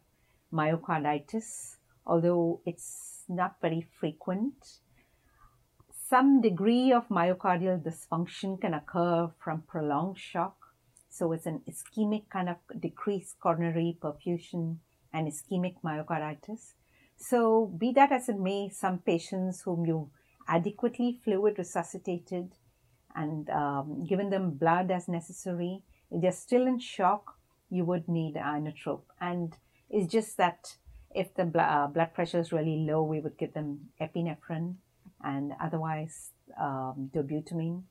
myocarditis, 0.54 1.78
although 2.06 2.62
it's 2.66 3.24
not 3.28 3.56
very 3.62 3.88
frequent. 4.00 4.82
Some 6.08 6.40
degree 6.40 6.92
of 6.92 7.08
myocardial 7.08 7.82
dysfunction 7.82 8.62
can 8.62 8.76
occur 8.76 9.32
from 9.40 9.64
prolonged 9.64 10.20
shock. 10.20 10.56
So 11.10 11.32
it's 11.32 11.48
an 11.48 11.64
ischemic 11.68 12.30
kind 12.30 12.48
of 12.48 12.58
decreased 12.80 13.40
coronary 13.40 13.98
perfusion 14.00 14.78
and 15.12 15.28
ischemic 15.28 15.78
myocarditis. 15.84 16.74
So, 17.18 17.66
be 17.66 17.92
that 17.94 18.12
as 18.12 18.30
it 18.30 18.38
may, 18.40 18.70
some 18.70 19.00
patients 19.00 19.64
whom 19.64 19.88
you 19.88 20.12
adequately 20.48 21.22
fluid 21.24 21.58
resuscitated 21.58 22.52
and 23.16 23.50
um, 23.50 24.06
given 24.08 24.30
them 24.30 24.52
blood 24.52 24.92
as 24.92 25.08
necessary, 25.08 25.82
if 26.12 26.22
they're 26.22 26.32
still 26.32 26.68
in 26.68 26.78
shock, 26.78 27.40
you 27.72 27.84
would 27.84 28.08
need 28.08 28.36
inotrope. 28.36 29.10
And 29.20 29.58
it's 29.90 30.12
just 30.12 30.38
that 30.38 30.76
if 31.16 31.34
the 31.34 31.46
bl- 31.46 31.62
uh, 31.62 31.88
blood 31.88 32.14
pressure 32.14 32.40
is 32.42 32.52
really 32.52 32.86
low, 32.88 33.02
we 33.02 33.22
would 33.22 33.40
give 33.40 33.56
them 33.56 33.90
epinephrine 34.00 34.76
and 35.26 35.54
otherwise 35.62 36.32
um, 36.60 37.10
dobutamine, 37.14 37.84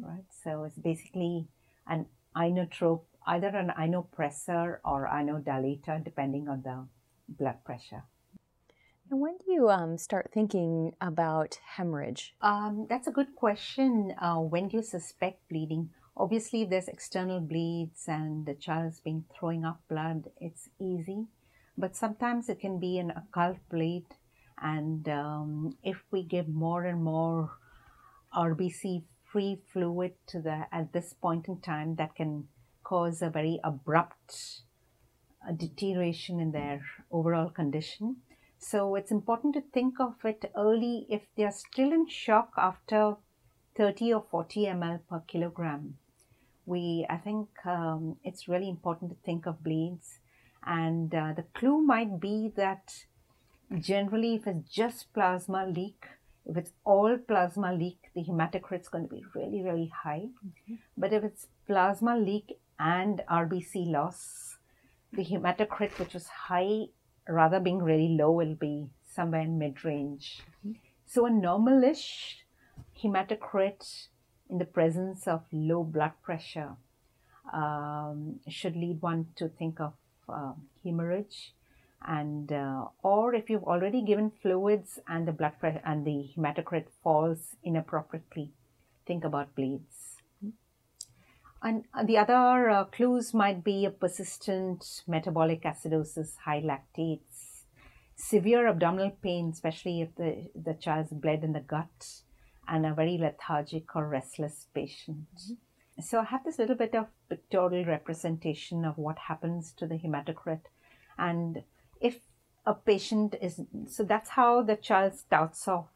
right? 0.00 0.24
So 0.42 0.64
it's 0.64 0.78
basically 0.78 1.46
an 1.86 2.06
inotrope, 2.34 3.04
either 3.26 3.48
an 3.48 3.70
inopressor 3.78 4.78
or 4.84 5.08
inodilator, 5.12 6.02
depending 6.02 6.48
on 6.48 6.62
the 6.62 6.86
blood 7.28 7.62
pressure. 7.64 8.04
And 9.10 9.20
when 9.20 9.36
do 9.36 9.52
you 9.52 9.68
um, 9.68 9.98
start 9.98 10.30
thinking 10.32 10.92
about 11.00 11.58
hemorrhage? 11.76 12.34
Um, 12.40 12.86
that's 12.88 13.06
a 13.06 13.12
good 13.12 13.36
question. 13.36 14.14
Uh, 14.20 14.36
when 14.36 14.68
do 14.68 14.78
you 14.78 14.82
suspect 14.82 15.46
bleeding? 15.50 15.90
Obviously, 16.16 16.62
if 16.62 16.70
there's 16.70 16.88
external 16.88 17.40
bleeds 17.40 18.04
and 18.08 18.46
the 18.46 18.54
child's 18.54 19.00
been 19.00 19.24
throwing 19.36 19.64
up 19.64 19.82
blood, 19.88 20.30
it's 20.40 20.70
easy. 20.80 21.26
But 21.76 21.96
sometimes 21.96 22.48
it 22.48 22.60
can 22.60 22.78
be 22.78 22.98
an 22.98 23.10
occult 23.10 23.58
bleed. 23.68 24.06
And 24.64 25.06
um, 25.10 25.76
if 25.82 25.98
we 26.10 26.22
give 26.22 26.48
more 26.48 26.84
and 26.84 27.04
more 27.04 27.50
RBC 28.34 29.02
free 29.30 29.60
fluid 29.70 30.14
to 30.28 30.40
the 30.40 30.64
at 30.72 30.94
this 30.94 31.12
point 31.12 31.48
in 31.48 31.60
time, 31.60 31.96
that 31.96 32.14
can 32.14 32.48
cause 32.82 33.20
a 33.20 33.28
very 33.28 33.60
abrupt 33.62 34.62
uh, 35.46 35.52
deterioration 35.52 36.40
in 36.40 36.52
their 36.52 36.80
overall 37.10 37.50
condition. 37.50 38.16
So 38.58 38.94
it's 38.94 39.10
important 39.10 39.52
to 39.54 39.60
think 39.60 40.00
of 40.00 40.14
it 40.24 40.50
early 40.56 41.06
if 41.10 41.22
they 41.36 41.44
are 41.44 41.52
still 41.52 41.92
in 41.92 42.08
shock 42.08 42.52
after 42.56 43.16
30 43.76 44.14
or 44.14 44.24
40 44.30 44.64
ml 44.64 45.00
per 45.10 45.20
kilogram. 45.26 45.98
We, 46.64 47.06
I 47.10 47.18
think 47.18 47.48
um, 47.66 48.16
it's 48.24 48.48
really 48.48 48.70
important 48.70 49.10
to 49.10 49.16
think 49.26 49.44
of 49.44 49.62
bleeds. 49.62 50.20
And 50.64 51.14
uh, 51.14 51.34
the 51.36 51.44
clue 51.52 51.82
might 51.82 52.18
be 52.18 52.50
that 52.56 53.04
generally, 53.78 54.34
if 54.34 54.46
it's 54.46 54.68
just 54.70 55.12
plasma 55.12 55.66
leak, 55.66 56.06
if 56.46 56.56
it's 56.56 56.72
all 56.84 57.16
plasma 57.16 57.72
leak, 57.72 58.10
the 58.14 58.22
hematocrit 58.22 58.82
is 58.82 58.88
going 58.88 59.08
to 59.08 59.14
be 59.14 59.24
really, 59.34 59.62
really 59.62 59.92
high. 60.02 60.28
Mm-hmm. 60.46 60.74
But 60.96 61.12
if 61.12 61.24
it's 61.24 61.46
plasma 61.66 62.16
leak 62.18 62.58
and 62.78 63.22
RBC 63.30 63.90
loss, 63.90 64.58
the 65.12 65.24
hematocrit, 65.24 65.98
which 65.98 66.14
was 66.14 66.26
high, 66.26 66.86
rather 67.28 67.60
being 67.60 67.82
really 67.82 68.08
low, 68.08 68.32
will 68.32 68.54
be 68.54 68.88
somewhere 69.08 69.40
in 69.40 69.58
mid 69.58 69.84
range. 69.84 70.42
Mm-hmm. 70.66 70.72
So 71.06 71.26
a 71.26 71.30
normalish 71.30 72.36
hematocrit 73.02 74.08
in 74.50 74.58
the 74.58 74.64
presence 74.64 75.26
of 75.26 75.42
low 75.52 75.84
blood 75.84 76.12
pressure 76.22 76.72
um, 77.52 78.40
should 78.48 78.76
lead 78.76 79.00
one 79.00 79.28
to 79.36 79.48
think 79.48 79.80
of 79.80 79.94
uh, 80.28 80.52
hemorrhage 80.82 81.54
and 82.06 82.52
uh, 82.52 82.84
or 83.02 83.34
if 83.34 83.48
you've 83.48 83.64
already 83.64 84.02
given 84.02 84.30
fluids 84.42 84.98
and 85.08 85.26
the 85.26 85.32
blood 85.32 85.58
pressure 85.58 85.80
and 85.84 86.04
the 86.04 86.30
hematocrit 86.36 86.86
falls 87.02 87.56
inappropriately 87.62 88.52
think 89.06 89.24
about 89.24 89.54
bleeds 89.54 90.04
and 91.62 91.84
the 92.04 92.18
other 92.18 92.68
uh, 92.68 92.84
clues 92.84 93.32
might 93.32 93.64
be 93.64 93.86
a 93.86 93.90
persistent 93.90 95.02
metabolic 95.06 95.62
acidosis 95.62 96.36
high 96.44 96.60
lactates 96.60 97.62
severe 98.16 98.68
abdominal 98.68 99.10
pain 99.22 99.50
especially 99.50 100.02
if 100.02 100.14
the, 100.16 100.50
the 100.54 100.74
child's 100.74 101.12
bled 101.12 101.42
in 101.42 101.52
the 101.52 101.60
gut 101.60 102.20
and 102.68 102.86
a 102.86 102.94
very 102.94 103.18
lethargic 103.18 103.96
or 103.96 104.06
restless 104.06 104.66
patient 104.74 105.26
mm-hmm. 105.36 106.02
so 106.02 106.20
i 106.20 106.24
have 106.24 106.44
this 106.44 106.58
little 106.58 106.76
bit 106.76 106.94
of 106.94 107.06
pictorial 107.28 107.84
representation 107.86 108.84
of 108.84 108.98
what 108.98 109.18
happens 109.18 109.72
to 109.72 109.86
the 109.86 109.96
hematocrit 109.96 110.60
and 111.18 111.62
if 112.00 112.20
a 112.66 112.74
patient 112.74 113.34
is 113.40 113.60
so 113.88 114.02
that's 114.02 114.30
how 114.30 114.62
the 114.62 114.76
child 114.76 115.14
starts 115.14 115.68
off 115.68 115.88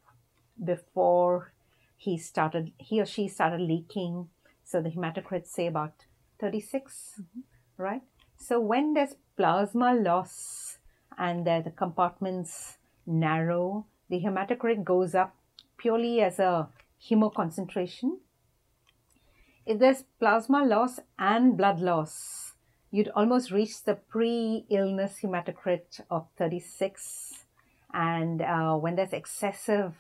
before 0.63 1.53
he 1.97 2.19
started 2.19 2.73
he 2.79 3.01
or 3.01 3.07
she 3.07 3.29
started 3.29 3.61
leaking. 3.61 4.29
So 4.65 4.83
the 4.83 4.91
hematocrit 4.91 5.47
say 5.47 5.67
about 5.67 6.05
36 6.41 7.21
mm-hmm. 7.21 7.83
right? 7.83 8.03
So 8.37 8.61
when 8.61 8.95
there's 8.95 9.17
plasma 9.37 9.95
loss 9.95 10.79
and 11.17 11.47
the 11.47 11.73
compartments 11.75 12.77
narrow 13.07 13.87
the 14.09 14.21
hematocrit 14.21 14.85
goes 14.85 15.15
up 15.15 15.35
purely 15.77 16.21
as 16.23 16.39
a 16.39 16.69
hemoconcentration. 17.11 18.19
If 19.67 19.79
there's 19.79 20.05
plasma 20.19 20.65
loss 20.65 20.99
and 21.19 21.57
blood 21.57 21.81
loss 21.81 22.48
you'd 22.91 23.11
almost 23.15 23.51
reach 23.51 23.85
the 23.85 23.95
pre-illness 23.95 25.19
hematocrit 25.23 26.01
of 26.11 26.27
36 26.37 27.45
and 27.93 28.43
uh, 28.43 28.75
when 28.75 28.97
there's 28.97 29.13
excessive 29.13 29.95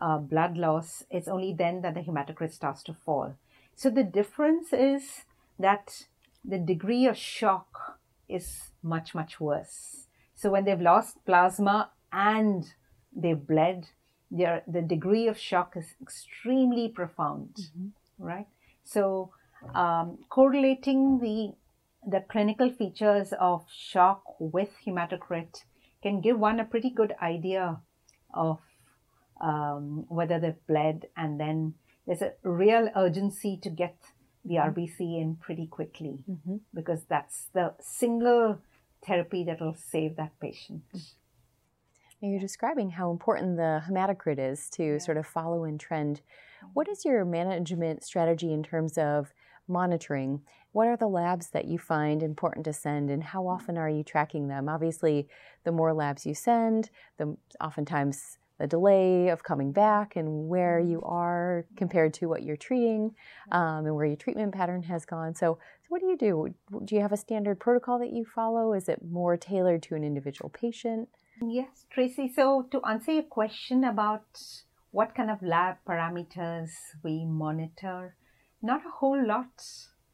uh, 0.00 0.18
blood 0.18 0.56
loss 0.56 1.04
it's 1.10 1.28
only 1.28 1.52
then 1.52 1.82
that 1.82 1.94
the 1.94 2.00
hematocrit 2.00 2.52
starts 2.52 2.82
to 2.84 2.94
fall. 2.94 3.34
So 3.74 3.90
the 3.90 4.04
difference 4.04 4.72
is 4.72 5.24
that 5.58 6.06
the 6.44 6.58
degree 6.58 7.06
of 7.06 7.16
shock 7.16 7.98
is 8.28 8.70
much 8.82 9.14
much 9.14 9.40
worse. 9.40 10.06
So 10.34 10.50
when 10.50 10.64
they've 10.64 10.80
lost 10.80 11.24
plasma 11.24 11.90
and 12.12 12.72
they've 13.14 13.46
bled 13.46 13.88
their 14.30 14.62
the 14.66 14.82
degree 14.82 15.26
of 15.26 15.38
shock 15.38 15.76
is 15.76 15.94
extremely 16.00 16.88
profound 16.88 17.54
mm-hmm. 17.56 17.88
right? 18.18 18.46
So 18.84 19.32
um, 19.74 20.18
correlating 20.28 21.18
the 21.18 21.54
the 22.08 22.20
clinical 22.20 22.70
features 22.70 23.32
of 23.38 23.66
shock 23.70 24.22
with 24.38 24.70
hematocrit 24.86 25.64
can 26.02 26.20
give 26.20 26.38
one 26.38 26.58
a 26.60 26.64
pretty 26.64 26.90
good 26.90 27.14
idea 27.20 27.80
of 28.32 28.60
um, 29.40 30.04
whether 30.08 30.38
they've 30.40 30.66
bled, 30.66 31.06
and 31.16 31.38
then 31.38 31.74
there's 32.06 32.22
a 32.22 32.32
real 32.42 32.88
urgency 32.96 33.58
to 33.62 33.70
get 33.70 33.96
the 34.44 34.54
mm-hmm. 34.54 34.80
RBC 34.80 35.00
in 35.00 35.36
pretty 35.40 35.66
quickly 35.66 36.24
mm-hmm. 36.28 36.56
because 36.74 37.04
that's 37.08 37.48
the 37.52 37.74
single 37.80 38.58
therapy 39.06 39.44
that 39.44 39.60
will 39.60 39.76
save 39.76 40.16
that 40.16 40.32
patient. 40.40 40.82
Now 42.20 42.30
you're 42.30 42.40
describing 42.40 42.90
how 42.90 43.10
important 43.10 43.56
the 43.56 43.82
hematocrit 43.88 44.38
is 44.38 44.68
to 44.70 44.84
yeah. 44.84 44.98
sort 44.98 45.18
of 45.18 45.26
follow 45.26 45.64
in 45.64 45.78
trend. 45.78 46.20
What 46.72 46.88
is 46.88 47.04
your 47.04 47.24
management 47.24 48.02
strategy 48.02 48.52
in 48.52 48.62
terms 48.62 48.98
of 48.98 49.32
monitoring? 49.68 50.42
What 50.72 50.88
are 50.88 50.96
the 50.96 51.08
labs 51.08 51.50
that 51.50 51.66
you 51.66 51.78
find 51.78 52.22
important 52.22 52.64
to 52.66 52.72
send 52.72 53.10
and 53.10 53.22
how 53.22 53.46
often 53.46 53.76
are 53.78 53.88
you 53.88 54.02
tracking 54.02 54.48
them? 54.48 54.68
Obviously, 54.68 55.28
the 55.64 55.72
more 55.72 55.92
labs 55.92 56.26
you 56.26 56.34
send, 56.34 56.90
the 57.16 57.36
oftentimes 57.60 58.38
the 58.58 58.66
delay 58.66 59.28
of 59.28 59.42
coming 59.42 59.72
back 59.72 60.16
and 60.16 60.48
where 60.48 60.80
you 60.80 61.00
are 61.02 61.64
compared 61.76 62.12
to 62.12 62.26
what 62.26 62.42
you're 62.42 62.56
treating 62.56 63.14
um, 63.52 63.86
and 63.86 63.94
where 63.94 64.04
your 64.04 64.16
treatment 64.16 64.52
pattern 64.52 64.82
has 64.82 65.04
gone. 65.04 65.34
So, 65.34 65.58
so, 65.82 65.86
what 65.88 66.00
do 66.00 66.08
you 66.08 66.16
do? 66.16 66.54
Do 66.84 66.94
you 66.94 67.00
have 67.00 67.12
a 67.12 67.16
standard 67.16 67.60
protocol 67.60 67.98
that 68.00 68.12
you 68.12 68.24
follow? 68.24 68.74
Is 68.74 68.88
it 68.88 69.00
more 69.02 69.36
tailored 69.36 69.82
to 69.84 69.94
an 69.94 70.04
individual 70.04 70.50
patient? 70.50 71.08
Yes, 71.40 71.86
Traci. 71.94 72.34
So, 72.34 72.66
to 72.72 72.82
answer 72.82 73.12
your 73.12 73.22
question 73.22 73.84
about 73.84 74.26
what 74.90 75.14
kind 75.14 75.30
of 75.30 75.40
lab 75.40 75.76
parameters 75.86 76.70
we 77.04 77.24
monitor, 77.24 78.16
not 78.62 78.84
a 78.86 78.90
whole 78.90 79.26
lot, 79.26 79.64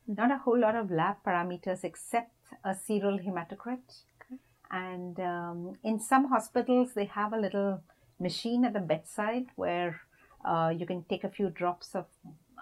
not 0.07 0.31
a 0.31 0.39
whole 0.39 0.59
lot 0.59 0.75
of 0.75 0.91
lab 0.91 1.17
parameters 1.27 1.85
except 1.85 2.33
a 2.65 2.75
serial 2.75 3.19
hematocrit. 3.19 4.03
Okay. 4.21 4.39
And 4.71 5.19
um, 5.21 5.73
in 5.83 5.99
some 6.01 6.29
hospitals, 6.29 6.95
they 6.95 7.07
have 7.07 7.33
a 7.33 7.39
little 7.39 7.83
machine 8.21 8.65
at 8.65 8.73
the 8.73 8.81
bedside 8.81 9.47
where 9.57 10.01
uh, 10.45 10.73
you 10.77 10.87
can 10.87 11.05
take 11.05 11.25
a 11.25 11.29
few 11.29 11.51
drops 11.51 11.95
of 11.95 12.07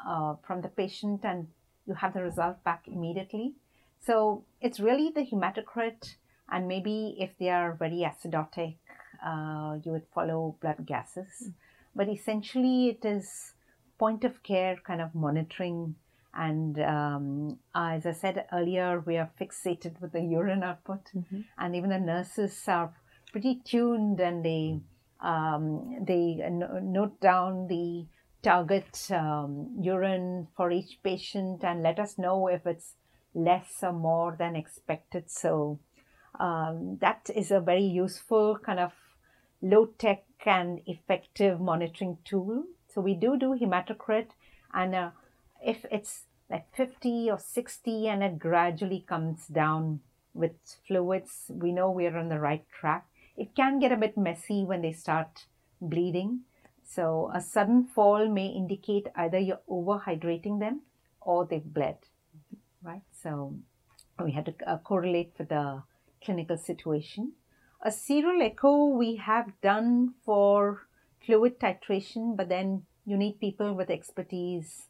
uh, 0.06 0.34
from 0.46 0.62
the 0.62 0.68
patient 0.68 1.24
and 1.24 1.48
you 1.86 1.94
have 1.94 2.14
the 2.14 2.22
result 2.22 2.62
back 2.64 2.86
immediately. 2.86 3.54
So 4.04 4.44
it's 4.60 4.80
really 4.80 5.10
the 5.14 5.24
hematocrit, 5.24 6.16
and 6.50 6.66
maybe 6.66 7.16
if 7.18 7.30
they 7.38 7.50
are 7.50 7.74
very 7.74 8.04
acidotic, 8.04 8.76
uh, 9.24 9.78
you 9.84 9.92
would 9.92 10.06
follow 10.14 10.56
blood 10.60 10.84
gases. 10.86 11.28
Mm. 11.44 11.52
But 11.94 12.08
essentially, 12.08 12.88
it 12.88 13.04
is 13.04 13.52
point 14.02 14.24
of 14.24 14.42
care 14.42 14.76
kind 14.84 15.00
of 15.00 15.14
monitoring. 15.14 15.94
And 16.34 16.80
um, 16.80 17.58
as 17.72 18.04
I 18.04 18.12
said 18.12 18.46
earlier, 18.52 19.00
we 19.06 19.16
are 19.16 19.30
fixated 19.40 20.00
with 20.00 20.10
the 20.12 20.22
urine 20.22 20.64
output, 20.64 21.04
mm-hmm. 21.14 21.42
and 21.56 21.76
even 21.76 21.90
the 21.90 22.00
nurses 22.00 22.64
are 22.66 22.92
pretty 23.30 23.60
tuned 23.64 24.18
and 24.18 24.44
they 24.44 24.80
um, 25.20 26.04
they 26.04 26.24
note 26.50 27.20
down 27.20 27.68
the 27.68 28.06
target 28.42 29.08
um, 29.12 29.68
urine 29.80 30.48
for 30.56 30.72
each 30.72 30.98
patient 31.04 31.62
and 31.62 31.84
let 31.84 32.00
us 32.00 32.18
know 32.18 32.48
if 32.48 32.66
it's 32.66 32.94
less 33.34 33.84
or 33.84 33.92
more 33.92 34.34
than 34.36 34.56
expected. 34.56 35.30
So 35.30 35.78
um, 36.40 36.98
that 37.00 37.30
is 37.36 37.52
a 37.52 37.60
very 37.60 37.84
useful 37.84 38.58
kind 38.58 38.80
of 38.80 38.92
low 39.60 39.86
tech 39.86 40.24
and 40.44 40.80
effective 40.86 41.60
monitoring 41.60 42.18
tool 42.24 42.64
so 42.92 43.00
we 43.00 43.14
do 43.14 43.38
do 43.38 43.56
hematocrit, 43.58 44.28
and 44.74 44.94
uh, 44.94 45.10
if 45.64 45.84
it's 45.90 46.24
like 46.50 46.66
50 46.74 47.30
or 47.30 47.38
60 47.38 48.08
and 48.08 48.22
it 48.22 48.38
gradually 48.38 49.04
comes 49.08 49.46
down 49.46 50.00
with 50.34 50.52
fluids, 50.86 51.50
we 51.50 51.72
know 51.72 51.90
we're 51.90 52.16
on 52.16 52.28
the 52.28 52.38
right 52.38 52.64
track. 52.78 53.06
it 53.36 53.54
can 53.56 53.78
get 53.78 53.92
a 53.92 53.96
bit 53.96 54.16
messy 54.16 54.62
when 54.62 54.82
they 54.82 54.92
start 54.92 55.46
bleeding. 55.80 56.40
So 56.84 57.30
a 57.34 57.40
sudden 57.40 57.84
fall 57.84 58.28
may 58.28 58.46
indicate 58.46 59.06
either 59.16 59.38
you're 59.38 59.66
overhydrating 59.68 60.58
them 60.60 60.82
or 61.20 61.46
they've 61.46 61.64
bled, 61.64 61.96
right? 62.82 63.02
So 63.22 63.54
we 64.22 64.32
had 64.32 64.46
to 64.46 64.54
uh, 64.66 64.78
correlate 64.78 65.32
with 65.38 65.48
the 65.48 65.82
clinical 66.22 66.58
situation. 66.58 67.32
A 67.82 67.90
serial 67.90 68.42
echo 68.42 68.86
we 68.86 69.16
have 69.16 69.60
done 69.62 70.14
for 70.24 70.82
fluid 71.24 71.58
titration, 71.58 72.36
but 72.36 72.48
then 72.48 72.82
you 73.04 73.16
need 73.16 73.40
people 73.40 73.74
with 73.74 73.90
expertise. 73.90 74.88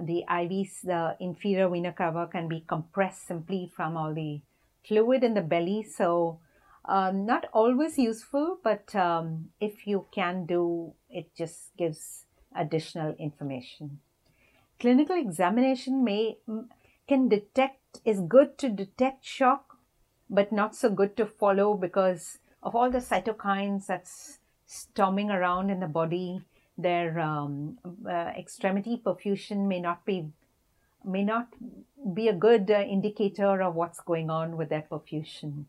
The 0.00 0.24
IVs, 0.28 0.82
the 0.82 1.16
inferior 1.20 1.68
vena 1.68 1.92
cava, 1.92 2.26
can 2.26 2.48
be 2.48 2.64
compressed 2.66 3.26
simply 3.26 3.70
from 3.74 3.96
all 3.96 4.14
the 4.14 4.40
fluid 4.86 5.22
in 5.22 5.34
the 5.34 5.42
belly. 5.42 5.82
So, 5.82 6.40
um, 6.86 7.26
not 7.26 7.46
always 7.52 7.98
useful, 7.98 8.58
but 8.64 8.94
um, 8.94 9.50
if 9.60 9.86
you 9.86 10.06
can 10.12 10.46
do, 10.46 10.94
it 11.10 11.34
just 11.36 11.76
gives 11.76 12.24
additional 12.56 13.14
information. 13.18 14.00
Clinical 14.80 15.16
examination 15.16 16.02
may 16.02 16.38
can 17.06 17.28
detect 17.28 18.00
is 18.04 18.20
good 18.20 18.58
to 18.58 18.68
detect 18.68 19.24
shock, 19.24 19.76
but 20.30 20.50
not 20.50 20.74
so 20.74 20.88
good 20.90 21.16
to 21.16 21.26
follow 21.26 21.74
because 21.74 22.38
of 22.62 22.74
all 22.74 22.90
the 22.90 22.98
cytokines 22.98 23.86
that's 23.86 24.38
storming 24.72 25.30
around 25.30 25.70
in 25.70 25.80
the 25.80 25.86
body. 25.86 26.42
Their 26.78 27.20
um, 27.20 27.78
uh, 28.06 28.32
extremity 28.36 29.00
perfusion 29.04 29.68
may 29.68 29.80
not 29.80 30.04
be 30.06 30.30
may 31.04 31.22
not 31.22 31.48
be 32.14 32.28
a 32.28 32.32
good 32.32 32.70
uh, 32.70 32.80
indicator 32.80 33.60
of 33.60 33.74
what's 33.74 34.00
going 34.00 34.30
on 34.30 34.56
with 34.56 34.68
their 34.70 34.86
perfusion. 34.90 35.64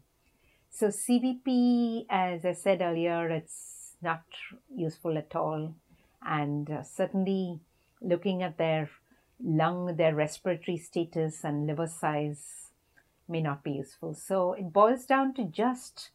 So 0.70 0.88
CVP, 0.88 2.06
as 2.10 2.46
I 2.46 2.54
said 2.54 2.82
earlier, 2.82 3.30
it's 3.30 3.96
not 4.02 4.24
useful 4.76 5.18
at 5.18 5.36
all, 5.36 5.76
and 6.22 6.70
uh, 6.70 6.84
certainly 6.84 7.60
looking 8.02 8.42
at 8.42 8.58
their 8.58 8.90
lung, 9.44 9.96
their 9.98 10.16
respiratory 10.16 10.78
status, 10.78 11.44
and 11.44 11.68
liver 11.68 11.88
size 11.88 12.70
may 13.28 13.42
not 13.42 13.64
be 13.64 13.72
useful. 13.72 14.14
So 14.14 14.54
it 14.54 14.72
boils 14.72 15.06
down 15.06 15.34
to 15.36 15.44
just 15.44 16.12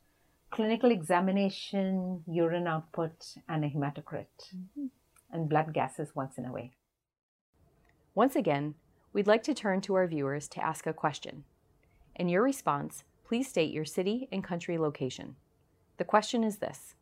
clinical 0.51 0.91
examination, 0.91 2.23
urine 2.27 2.67
output, 2.67 3.37
and 3.49 3.65
a 3.65 3.69
hematocrit, 3.69 4.27
mm-hmm. 4.55 4.87
and 5.33 5.49
blood 5.49 5.73
gases 5.73 6.15
once 6.15 6.39
in 6.39 6.47
a 6.47 6.53
way. 6.53 6.73
Once 8.15 8.35
again, 8.35 8.75
we'd 9.13 9.27
like 9.27 9.43
to 9.45 9.55
turn 9.55 9.81
to 9.81 9.95
our 9.95 10.07
viewers 10.07 10.49
to 10.49 10.65
ask 10.65 10.87
a 10.87 10.93
question. 10.93 11.45
In 12.17 12.29
your 12.29 12.43
response, 12.43 13.05
please 13.25 13.49
state 13.49 13.73
your 13.73 13.85
city 13.85 14.29
and 14.33 14.43
country 14.43 14.79
location. 14.79 15.37
The 15.99 16.05
question 16.05 16.43
is 16.43 16.59
this 16.59 16.95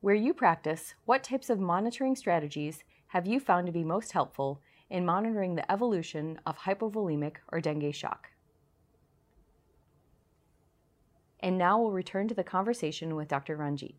Where 0.00 0.14
you 0.14 0.32
practice, 0.32 0.94
what 1.04 1.22
types 1.22 1.50
of 1.50 1.58
monitoring 1.58 2.16
strategies 2.16 2.84
have 3.08 3.26
you 3.26 3.40
found 3.40 3.66
to 3.66 3.72
be 3.72 3.84
most 3.84 4.12
helpful 4.12 4.60
in 4.88 5.04
monitoring 5.04 5.54
the 5.54 5.70
evolution 5.70 6.40
of 6.46 6.58
hypovolemic 6.58 7.36
or 7.48 7.60
dengue 7.60 7.94
shock? 7.94 8.28
And 11.40 11.58
now 11.58 11.80
we'll 11.80 11.92
return 11.92 12.28
to 12.28 12.34
the 12.34 12.44
conversation 12.44 13.14
with 13.14 13.28
Dr. 13.28 13.56
Ranjit. 13.56 13.94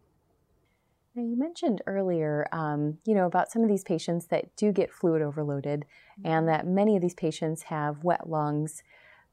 Now, 1.17 1.23
you 1.23 1.35
mentioned 1.35 1.81
earlier, 1.87 2.47
um, 2.51 2.99
you 3.03 3.15
know, 3.15 3.25
about 3.25 3.51
some 3.51 3.63
of 3.63 3.69
these 3.69 3.83
patients 3.83 4.27
that 4.27 4.55
do 4.55 4.71
get 4.71 4.91
fluid 4.91 5.23
overloaded, 5.23 5.85
mm-hmm. 6.19 6.27
and 6.27 6.47
that 6.47 6.67
many 6.67 6.95
of 6.95 7.01
these 7.01 7.15
patients 7.15 7.63
have 7.63 8.03
wet 8.03 8.29
lungs. 8.29 8.83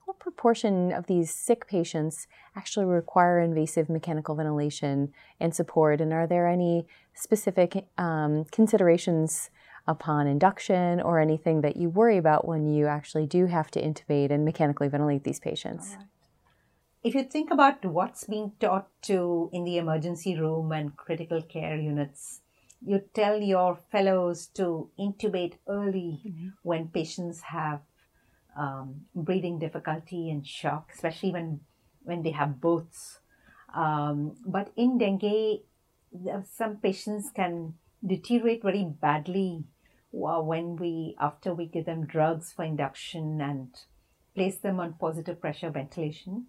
What 0.07 0.19
proportion 0.19 0.93
of 0.93 1.07
these 1.07 1.31
sick 1.31 1.67
patients 1.67 2.27
actually 2.57 2.87
require 2.87 3.39
invasive 3.39 3.91
mechanical 3.91 4.35
ventilation 4.35 5.13
and 5.39 5.55
support? 5.55 6.01
And 6.01 6.11
are 6.13 6.27
there 6.27 6.49
any 6.49 6.87
specific 7.13 7.87
um, 7.99 8.45
considerations 8.51 9.51
upon 9.87 10.27
induction 10.27 11.03
or 11.03 11.21
anything 11.21 11.61
that 11.61 11.77
you 11.77 11.91
worry 11.91 12.17
about 12.17 12.49
when 12.49 12.67
you 12.67 12.87
actually 12.87 13.27
do 13.27 13.45
have 13.45 13.71
to 13.73 13.83
intubate 13.83 14.31
and 14.31 14.45
mechanically 14.45 14.89
ventilate 14.89 15.25
these 15.25 15.41
patients? 15.41 15.99
If 17.05 17.15
you 17.15 17.23
think 17.23 17.51
about 17.51 17.85
what's 17.85 18.25
being 18.25 18.53
taught 18.59 18.89
to 19.03 19.51
in 19.53 19.65
the 19.65 19.77
emergency 19.77 20.41
room 20.41 20.73
and 20.73 20.97
critical 20.97 21.43
care 21.43 21.77
units, 21.77 22.41
you 22.81 23.03
tell 23.13 23.41
your 23.41 23.79
fellows 23.93 24.47
to 24.55 24.91
intubate 24.99 25.55
early 25.69 26.23
mm-hmm. 26.27 26.49
when 26.63 26.89
patients 26.89 27.43
have 27.43 27.81
um, 28.59 29.03
breathing 29.15 29.59
difficulty 29.59 30.31
and 30.31 30.47
shock, 30.47 30.91
especially 30.95 31.31
when 31.31 31.61
when 32.05 32.23
they 32.23 32.31
have 32.31 32.61
both. 32.61 33.21
Um, 33.75 34.37
but 34.47 34.73
in 34.77 34.99
dengue, 34.99 35.61
some 36.51 36.77
patients 36.77 37.31
can 37.35 37.75
deteriorate 38.07 38.63
very 38.63 38.85
badly 38.85 39.65
uh, 40.15 40.41
when 40.41 40.77
we 40.77 41.17
after 41.21 41.53
we 41.53 41.67
give 41.67 41.85
them 41.85 42.07
drugs 42.07 42.53
for 42.53 42.65
induction 42.65 43.41
and 43.43 43.69
place 44.35 44.57
them 44.57 44.81
on 44.81 44.95
positive 44.95 45.41
pressure 45.41 45.71
ventilation 45.71 46.47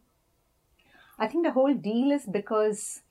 I 1.18 1.28
think 1.28 1.46
the 1.46 1.52
whole 1.52 1.74
deal 1.74 2.12
is 2.12 2.26
because 2.26 3.02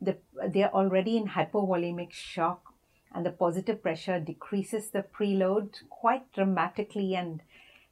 the, 0.00 0.16
they're 0.48 0.74
already 0.74 1.16
in 1.16 1.28
hypovolemic 1.28 2.12
shock 2.12 2.74
and 3.14 3.24
the 3.24 3.30
positive 3.30 3.82
pressure 3.82 4.18
decreases 4.18 4.90
the 4.90 5.04
preload 5.16 5.74
quite 5.90 6.32
dramatically 6.32 7.14
and 7.14 7.42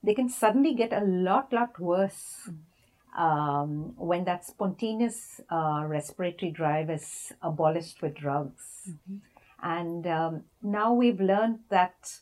they 0.02 0.14
can 0.14 0.28
suddenly 0.28 0.74
get 0.74 0.92
a 0.92 1.04
lot, 1.04 1.52
lot 1.52 1.78
worse 1.78 2.48
um, 3.16 3.94
when 3.96 4.24
that 4.24 4.46
spontaneous 4.46 5.40
uh, 5.50 5.84
respiratory 5.86 6.50
drive 6.50 6.90
is 6.90 7.32
abolished 7.42 8.00
with 8.02 8.14
drugs. 8.14 8.88
Mm-hmm. 8.88 9.16
And 9.62 10.06
um, 10.06 10.44
now 10.62 10.94
we've 10.94 11.20
learned 11.20 11.60
that 11.68 12.20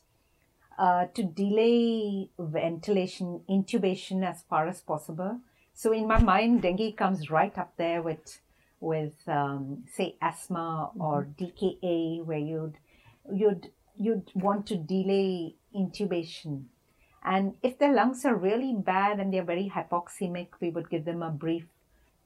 uh, 0.76 1.06
to 1.14 1.22
delay 1.22 2.30
ventilation, 2.38 3.42
intubation 3.48 4.24
as 4.28 4.42
far 4.48 4.66
as 4.66 4.80
possible, 4.80 5.40
so 5.78 5.92
in 5.92 6.08
my 6.08 6.18
mind, 6.18 6.62
dengue 6.62 6.96
comes 6.96 7.30
right 7.30 7.56
up 7.56 7.72
there 7.76 8.02
with 8.02 8.40
with 8.80 9.14
um, 9.28 9.84
say 9.94 10.16
asthma 10.20 10.90
or 10.98 11.28
mm-hmm. 11.38 11.44
DKA, 11.44 12.24
where 12.24 12.44
you'd 12.50 12.78
you'd 13.32 13.70
you'd 13.96 14.28
want 14.34 14.66
to 14.66 14.76
delay 14.76 15.54
intubation. 15.72 16.64
And 17.22 17.54
if 17.62 17.78
their 17.78 17.94
lungs 17.94 18.24
are 18.24 18.34
really 18.34 18.74
bad 18.74 19.20
and 19.20 19.32
they're 19.32 19.44
very 19.44 19.70
hypoxemic, 19.72 20.48
we 20.60 20.70
would 20.70 20.90
give 20.90 21.04
them 21.04 21.22
a 21.22 21.30
brief 21.30 21.66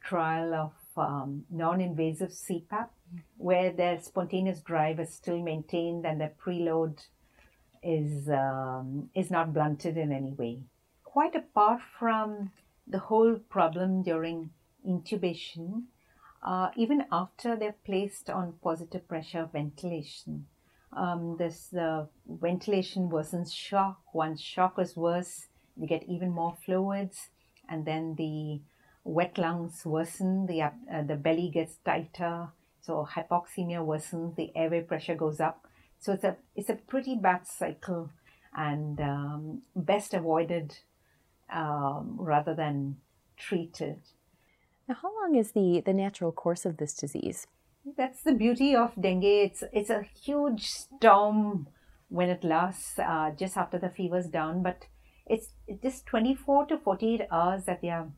trial 0.02 0.54
of 0.54 0.72
um, 0.96 1.44
non-invasive 1.50 2.30
CPAP, 2.30 2.70
mm-hmm. 2.70 3.18
where 3.36 3.70
their 3.70 4.00
spontaneous 4.00 4.60
drive 4.60 4.98
is 4.98 5.12
still 5.12 5.42
maintained 5.42 6.06
and 6.06 6.22
their 6.22 6.32
preload 6.42 7.00
is 7.82 8.30
um, 8.30 9.10
is 9.14 9.30
not 9.30 9.52
blunted 9.52 9.98
in 9.98 10.10
any 10.10 10.32
way. 10.32 10.60
Quite 11.04 11.34
apart 11.34 11.82
from 11.98 12.50
the 12.86 12.98
whole 12.98 13.36
problem 13.36 14.02
during 14.02 14.50
intubation, 14.86 15.84
uh, 16.42 16.70
even 16.76 17.04
after 17.10 17.56
they're 17.56 17.76
placed 17.84 18.28
on 18.28 18.54
positive 18.62 19.06
pressure 19.08 19.48
ventilation. 19.52 20.46
Um, 20.94 21.36
this 21.38 21.72
uh, 21.72 22.06
ventilation 22.28 23.08
worsens 23.08 23.54
shock. 23.54 24.00
Once 24.12 24.40
shock 24.40 24.78
is 24.78 24.96
worse, 24.96 25.46
you 25.76 25.86
get 25.86 26.04
even 26.04 26.30
more 26.30 26.56
fluids, 26.64 27.28
and 27.68 27.86
then 27.86 28.14
the 28.16 28.60
wet 29.04 29.38
lungs 29.38 29.86
worsen. 29.86 30.46
The 30.46 30.62
uh, 30.62 31.02
the 31.06 31.16
belly 31.16 31.48
gets 31.48 31.76
tighter, 31.84 32.48
so 32.82 33.08
hypoxemia 33.10 33.80
worsens. 33.86 34.36
The 34.36 34.52
airway 34.54 34.82
pressure 34.82 35.14
goes 35.14 35.40
up. 35.40 35.66
So 35.98 36.12
it's 36.12 36.24
a 36.24 36.36
it's 36.54 36.68
a 36.68 36.74
pretty 36.74 37.14
bad 37.14 37.46
cycle, 37.46 38.10
and 38.54 39.00
um, 39.00 39.62
best 39.74 40.12
avoided 40.12 40.76
um, 41.52 42.16
rather 42.18 42.54
than 42.54 42.96
treated. 43.36 44.00
Now, 44.88 44.96
how 45.00 45.12
long 45.20 45.36
is 45.36 45.52
the, 45.52 45.82
the 45.84 45.92
natural 45.92 46.32
course 46.32 46.64
of 46.64 46.76
this 46.76 46.94
disease? 46.94 47.46
That's 47.96 48.22
the 48.22 48.32
beauty 48.34 48.74
of 48.74 48.92
dengue. 49.00 49.24
It's, 49.24 49.64
it's 49.72 49.90
a 49.90 50.02
huge 50.02 50.68
storm 50.68 51.68
when 52.08 52.28
it 52.28 52.44
lasts 52.44 52.98
uh, 52.98 53.30
just 53.36 53.56
after 53.56 53.78
the 53.78 53.88
fever's 53.88 54.26
down, 54.26 54.62
but 54.62 54.86
it's 55.26 55.48
just 55.82 56.06
24 56.06 56.66
to 56.66 56.78
48 56.78 57.22
hours 57.30 57.64
that 57.64 57.80
they 57.80 57.88
are, 57.88 58.08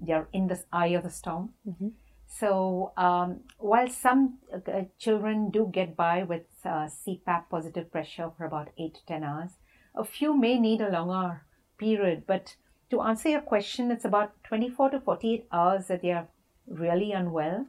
they 0.00 0.12
are 0.12 0.28
in 0.32 0.48
the 0.48 0.62
eye 0.72 0.88
of 0.88 1.04
the 1.04 1.10
storm. 1.10 1.50
Mm-hmm. 1.66 1.88
So 2.26 2.92
um, 2.96 3.40
while 3.58 3.88
some 3.88 4.38
uh, 4.52 4.82
children 4.98 5.50
do 5.50 5.70
get 5.72 5.96
by 5.96 6.24
with 6.24 6.42
uh, 6.64 6.88
CPAP 6.88 7.44
positive 7.50 7.90
pressure 7.92 8.30
for 8.36 8.44
about 8.44 8.68
8 8.78 8.94
to 8.94 9.06
10 9.06 9.24
hours, 9.24 9.50
a 9.94 10.04
few 10.04 10.36
may 10.36 10.58
need 10.58 10.80
a 10.80 10.90
longer 10.90 11.42
period, 11.78 12.24
but 12.26 12.56
to 12.90 13.00
answer 13.02 13.28
your 13.28 13.40
question, 13.40 13.90
it's 13.90 14.04
about 14.04 14.32
24 14.44 14.90
to 14.90 15.00
48 15.00 15.46
hours 15.52 15.86
that 15.86 16.02
they 16.02 16.12
are 16.12 16.28
really 16.66 17.12
unwell. 17.12 17.66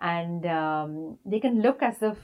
And 0.00 0.44
um, 0.46 1.18
they 1.24 1.40
can 1.40 1.62
look 1.62 1.82
as 1.82 2.02
if 2.02 2.18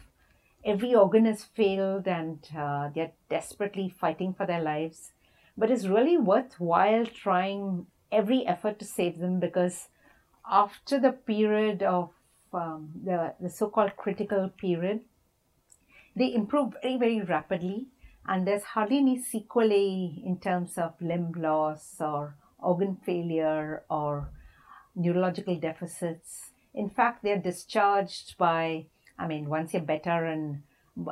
every 0.64 0.94
organ 0.94 1.24
has 1.26 1.44
failed 1.44 2.06
and 2.06 2.38
uh, 2.56 2.90
they're 2.94 3.12
desperately 3.30 3.88
fighting 3.88 4.34
for 4.34 4.46
their 4.46 4.62
lives. 4.62 5.12
But 5.56 5.70
it's 5.70 5.86
really 5.86 6.16
worthwhile 6.16 7.06
trying 7.06 7.86
every 8.10 8.46
effort 8.46 8.78
to 8.78 8.84
save 8.84 9.18
them 9.18 9.40
because 9.40 9.88
after 10.50 10.98
the 10.98 11.12
period 11.12 11.82
of 11.82 12.10
um, 12.52 12.90
the, 13.04 13.34
the 13.40 13.50
so 13.50 13.68
called 13.68 13.96
critical 13.96 14.48
period, 14.48 15.00
they 16.16 16.32
improve 16.34 16.74
very, 16.82 16.96
very 16.98 17.20
rapidly. 17.20 17.86
And 18.28 18.46
there's 18.46 18.62
hardly 18.62 18.98
any 18.98 19.20
sequelae 19.20 20.22
in 20.24 20.38
terms 20.38 20.76
of 20.76 21.00
limb 21.00 21.32
loss 21.32 21.96
or 21.98 22.36
organ 22.58 22.98
failure 23.04 23.82
or 23.88 24.28
neurological 24.94 25.56
deficits. 25.56 26.50
In 26.74 26.90
fact, 26.90 27.22
they're 27.22 27.38
discharged 27.38 28.36
by, 28.36 28.86
I 29.18 29.26
mean, 29.26 29.48
once 29.48 29.72
you're 29.72 29.82
better 29.82 30.26
and 30.26 30.62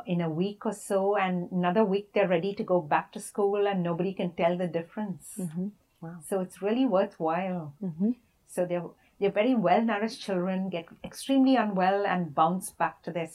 in 0.05 0.20
a 0.20 0.29
week 0.29 0.66
or 0.66 0.72
so, 0.72 1.16
and 1.16 1.50
another 1.52 1.85
week 1.85 2.11
they're 2.12 2.29
ready 2.29 2.55
to 2.55 2.64
go 2.64 2.81
back 2.81 3.12
to 3.12 3.20
school, 3.20 3.66
and 3.66 3.83
nobody 3.83 4.12
can 4.12 4.33
tell 4.33 4.59
the 4.59 4.66
difference. 4.66 5.35
Mm-hmm. 5.38 5.68
Wow. 6.00 6.16
So 6.29 6.40
it's 6.40 6.61
really 6.61 6.85
worthwhile. 6.85 7.74
Mm-hmm. 7.83 8.11
So 8.48 8.66
they're 8.66 8.85
they're 9.18 9.31
very 9.31 9.55
well 9.55 9.81
nourished 9.81 10.20
children, 10.20 10.68
get 10.68 10.87
extremely 11.02 11.57
unwell, 11.57 12.05
and 12.05 12.35
bounce 12.35 12.70
back 12.70 13.02
to 13.05 13.12
their 13.12 13.31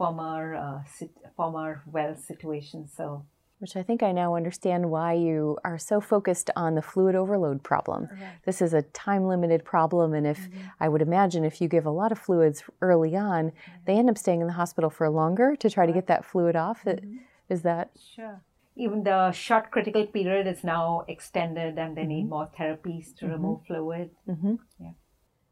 former 0.00 0.54
uh, 0.54 0.80
sit, 0.96 1.10
former 1.36 1.82
well 1.84 2.16
situation. 2.16 2.88
So 2.88 3.26
which 3.58 3.76
I 3.76 3.82
think 3.82 4.02
I 4.02 4.12
now 4.12 4.34
understand 4.34 4.90
why 4.90 5.12
you 5.12 5.58
are 5.64 5.76
so 5.76 6.00
focused 6.00 6.48
on 6.56 6.74
the 6.74 6.80
fluid 6.80 7.14
overload 7.14 7.62
problem. 7.62 8.08
Right. 8.10 8.20
This 8.46 8.62
is 8.62 8.72
a 8.72 8.80
time 8.80 9.26
limited 9.26 9.62
problem, 9.62 10.14
and 10.14 10.26
if 10.26 10.40
mm-hmm. 10.40 10.60
I 10.80 10.88
would 10.88 11.02
imagine 11.02 11.44
if 11.44 11.60
you 11.60 11.68
give 11.68 11.84
a 11.84 11.90
lot 11.90 12.10
of 12.10 12.18
fluids 12.18 12.64
early 12.80 13.14
on, 13.14 13.48
mm-hmm. 13.48 13.72
they 13.84 13.96
end 13.98 14.08
up 14.08 14.16
staying 14.16 14.40
in 14.40 14.46
the 14.46 14.54
hospital 14.54 14.88
for 14.88 15.10
longer 15.10 15.56
to 15.56 15.68
try 15.68 15.82
right. 15.82 15.88
to 15.88 15.92
get 15.92 16.06
that 16.06 16.24
fluid 16.24 16.56
off. 16.56 16.84
Mm-hmm. 16.84 17.16
Is 17.50 17.60
that 17.62 17.90
sure? 18.14 18.40
Even 18.76 19.02
the 19.02 19.30
short 19.32 19.70
critical 19.70 20.06
period 20.06 20.46
is 20.46 20.64
now 20.64 21.04
extended, 21.06 21.76
and 21.76 21.94
they 21.94 22.04
need 22.04 22.22
mm-hmm. 22.22 22.30
more 22.30 22.50
therapies 22.58 23.14
to 23.16 23.26
mm-hmm. 23.26 23.34
remove 23.34 23.58
fluid. 23.66 24.10
Mm-hmm. 24.26 24.54
Yeah. 24.78 24.92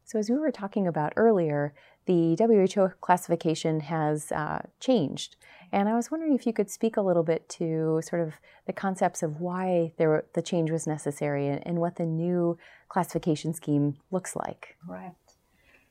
So, 0.09 0.17
as 0.17 0.27
we 0.27 0.37
were 0.39 0.51
talking 0.51 0.87
about 0.87 1.13
earlier, 1.17 1.71
the 2.07 2.35
WHO 2.35 2.93
classification 2.99 3.81
has 3.81 4.31
uh, 4.31 4.63
changed. 4.79 5.35
And 5.71 5.87
I 5.87 5.95
was 5.95 6.09
wondering 6.09 6.33
if 6.33 6.47
you 6.47 6.51
could 6.51 6.71
speak 6.71 6.97
a 6.97 7.03
little 7.03 7.21
bit 7.21 7.47
to 7.59 8.01
sort 8.03 8.23
of 8.23 8.33
the 8.65 8.73
concepts 8.73 9.21
of 9.21 9.39
why 9.39 9.93
there, 9.97 10.25
the 10.33 10.41
change 10.41 10.71
was 10.71 10.87
necessary 10.87 11.47
and, 11.47 11.61
and 11.63 11.77
what 11.77 11.97
the 11.97 12.07
new 12.07 12.57
classification 12.87 13.53
scheme 13.53 13.97
looks 14.09 14.35
like. 14.35 14.77
Right. 14.87 15.13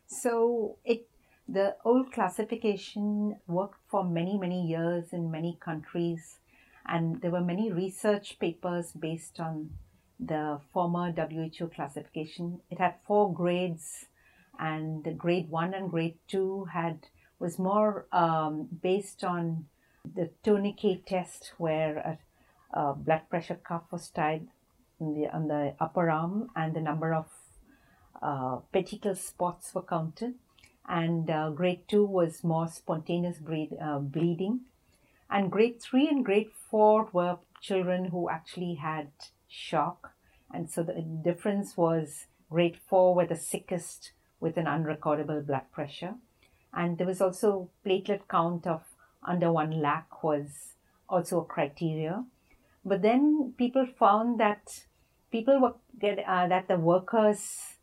So 0.09 0.79
it 0.85 1.07
the 1.49 1.77
old 1.85 2.11
classification 2.11 3.37
worked 3.47 3.79
for 3.87 4.03
many 4.03 4.37
many 4.37 4.67
years 4.67 5.13
in 5.13 5.31
many 5.31 5.59
countries, 5.61 6.41
and 6.85 7.21
there 7.21 7.31
were 7.31 7.41
many 7.53 7.71
research 7.71 8.41
papers 8.41 8.91
based 8.99 9.39
on 9.39 9.71
the 10.19 10.61
former 10.73 11.13
WHO 11.13 11.69
classification. 11.69 12.61
It 12.71 12.79
had 12.79 12.95
four 13.07 13.33
grades, 13.33 14.07
and 14.59 15.17
grade 15.17 15.49
one 15.49 15.75
and 15.75 15.91
grade 15.91 16.19
two 16.27 16.67
had 16.73 17.07
was 17.39 17.59
more 17.59 18.07
um, 18.13 18.69
based 18.83 19.23
on 19.23 19.67
the 20.05 20.31
tourniquet 20.43 21.07
test, 21.07 21.53
where 21.59 22.19
a, 22.75 22.79
a, 22.79 22.95
blood 22.95 23.23
pressure 23.31 23.55
cuff 23.55 23.83
was 23.93 24.09
tied 24.09 24.49
the, 24.99 25.29
on 25.33 25.49
the 25.49 25.75
upper 25.79 26.11
arm, 26.11 26.51
and 26.57 26.75
the 26.75 26.81
number 26.81 27.15
of 27.15 27.27
uh, 28.21 28.59
petechial 28.75 29.17
spots 29.17 29.75
were 29.75 29.83
counted. 29.83 30.35
And 30.89 31.31
uh, 31.31 31.51
grade 31.51 31.87
two 31.87 32.05
was 32.05 32.43
more 32.43 32.67
spontaneous 32.67 33.39
bleed, 33.39 33.77
uh, 33.81 33.99
bleeding. 33.99 34.61
And 35.31 35.53
grade 35.53 35.81
three 35.83 36.09
and 36.09 36.25
grade 36.25 36.51
four 36.71 37.09
were 37.13 37.39
children 37.61 38.07
who 38.07 38.31
actually 38.31 38.77
had 38.77 39.11
shock. 39.49 40.13
And 40.53 40.71
so 40.71 40.83
the 40.83 41.03
difference 41.03 41.77
was 41.77 42.27
grade 42.51 42.79
four 42.89 43.15
were 43.15 43.27
the 43.27 43.37
sickest 43.37 44.13
with 44.41 44.57
an 44.57 44.67
unrecordable 44.67 45.45
blood 45.45 45.71
pressure. 45.73 46.15
And 46.73 46.99
there 46.99 47.07
was 47.07 47.21
also 47.21 47.71
platelet 47.85 48.29
count 48.29 48.67
of 48.67 48.83
under 49.23 49.51
1 49.51 49.81
lakh 49.81 50.23
was 50.23 50.75
also 51.09 51.41
a 51.41 51.45
criteria. 51.45 52.25
But 52.85 53.03
then 53.03 53.55
people 53.59 53.87
found 53.99 54.39
that 54.41 54.85
people 55.31 55.61
were 55.61 55.75
get 55.99 56.19
uh, 56.27 56.47
that 56.49 56.69
the 56.69 56.77
workers 56.77 57.75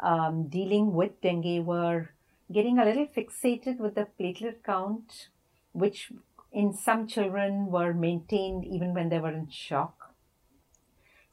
um, 0.00 0.48
dealing 0.48 0.92
with 0.92 1.20
dengue 1.20 1.64
were 1.64 2.10
getting 2.52 2.78
a 2.78 2.84
little 2.84 3.06
fixated 3.06 3.78
with 3.78 3.94
the 3.94 4.06
platelet 4.18 4.62
count 4.64 5.28
which 5.72 6.12
in 6.52 6.72
some 6.72 7.06
children 7.06 7.66
were 7.66 7.92
maintained 7.92 8.64
even 8.64 8.94
when 8.94 9.08
they 9.08 9.18
were 9.18 9.32
in 9.32 9.48
shock 9.50 10.03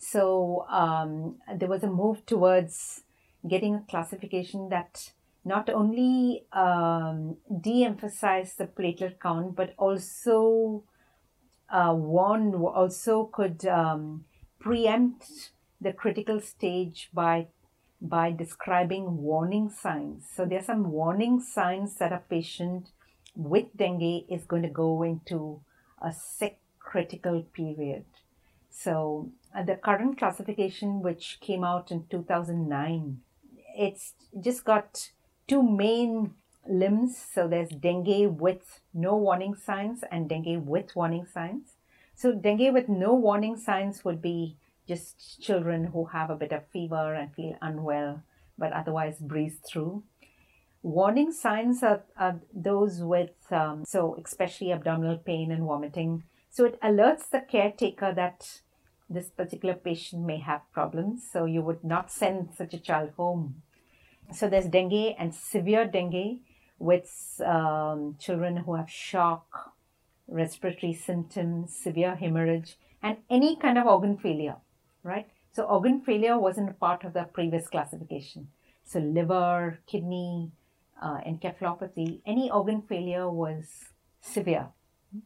so 0.02 0.66
um, 0.68 1.36
there 1.56 1.70
was 1.70 1.84
a 1.84 1.88
move 1.88 2.26
towards 2.26 3.04
getting 3.48 3.76
a 3.76 3.86
classification 3.88 4.70
that 4.70 5.12
not 5.46 5.70
only 5.70 6.46
um, 6.54 7.38
de-emphasize 7.62 8.56
the 8.56 8.66
platelet 8.66 9.20
count, 9.20 9.56
but 9.56 9.76
also 9.78 10.84
uh, 11.70 11.94
warn, 11.96 12.56
also 12.56 13.26
could 13.26 13.66
um, 13.68 14.26
preempt 14.60 15.52
the 15.80 15.94
critical 15.94 16.42
stage 16.42 17.10
by 17.14 17.48
by 18.04 18.32
describing 18.32 19.18
warning 19.18 19.70
signs. 19.70 20.26
So 20.36 20.44
there 20.44 20.58
are 20.58 20.64
some 20.64 20.92
warning 20.92 21.40
signs 21.40 21.98
that 21.98 22.12
a 22.12 22.24
patient 22.28 22.90
with 23.36 23.68
dengue 23.78 24.24
is 24.28 24.46
going 24.46 24.64
to 24.64 24.70
go 24.70 25.04
into 25.04 25.62
a 26.02 26.12
sick 26.12 26.58
critical 26.80 27.44
period. 27.54 28.06
So 28.72 29.32
uh, 29.56 29.64
the 29.64 29.76
current 29.76 30.18
classification, 30.18 31.02
which 31.02 31.40
came 31.42 31.64
out 31.64 31.92
in 31.92 32.06
2009, 32.10 33.22
it's 33.78 34.14
just 34.40 34.64
got 34.64 35.12
two 35.48 35.62
main 35.62 36.34
limbs. 36.68 37.18
So 37.18 37.48
there's 37.48 37.70
dengue 37.70 38.40
with 38.40 38.80
no 38.94 39.16
warning 39.18 39.56
signs 39.56 40.04
and 40.10 40.30
dengue 40.30 40.66
with 40.66 40.96
warning 40.96 41.28
signs. 41.32 41.74
So 42.16 42.32
dengue 42.32 42.74
with 42.74 42.88
no 42.88 43.14
warning 43.14 43.58
signs 43.58 44.06
would 44.06 44.22
be 44.22 44.56
just 44.88 45.42
children 45.42 45.86
who 45.86 46.06
have 46.06 46.30
a 46.30 46.36
bit 46.36 46.52
of 46.52 46.68
fever 46.68 47.14
and 47.14 47.34
feel 47.34 47.56
unwell, 47.62 48.24
but 48.58 48.74
otherwise 48.74 49.18
breathe 49.20 49.56
through. 49.68 50.04
Warning 50.84 51.32
signs 51.32 51.84
are, 51.84 52.04
are 52.18 52.40
those 52.54 53.02
with, 53.02 53.36
um, 53.52 53.86
so 53.86 54.18
especially 54.24 54.72
abdominal 54.72 55.18
pain 55.18 55.52
and 55.52 55.64
vomiting. 55.64 56.24
So 56.52 56.66
it 56.66 56.80
alerts 56.82 57.30
the 57.32 57.40
caretaker 57.40 58.14
that 58.14 58.62
this 59.10 59.30
particular 59.30 59.74
patient 59.74 60.26
may 60.26 60.38
have 60.40 60.62
problems. 60.72 61.28
So 61.32 61.46
you 61.46 61.62
would 61.62 61.84
not 61.84 62.12
send 62.12 62.50
such 62.56 62.74
a 62.74 62.80
child 62.80 63.12
home 63.18 63.64
so 64.34 64.48
there's 64.48 64.66
dengue 64.66 65.16
and 65.18 65.34
severe 65.34 65.86
dengue 65.86 66.40
with 66.80 67.42
um, 67.46 68.16
children 68.20 68.58
who 68.58 68.76
have 68.76 68.90
shock, 68.90 69.74
respiratory 70.28 70.94
symptoms, 70.94 71.76
severe 71.76 72.16
hemorrhage, 72.16 72.78
and 73.04 73.18
any 73.30 73.56
kind 73.56 73.78
of 73.78 73.86
organ 73.86 74.18
failure, 74.18 74.56
right? 75.04 75.28
So 75.52 75.64
organ 75.64 76.02
failure 76.02 76.40
wasn't 76.40 76.70
a 76.70 76.74
part 76.74 77.04
of 77.04 77.14
the 77.14 77.24
previous 77.24 77.68
classification. 77.68 78.48
So 78.86 79.00
liver, 79.00 79.80
kidney, 79.86 80.52
uh, 81.02 81.20
encephalopathy, 81.28 82.22
any 82.26 82.50
organ 82.50 82.82
failure 82.82 83.30
was 83.30 83.66
severe, 84.22 84.70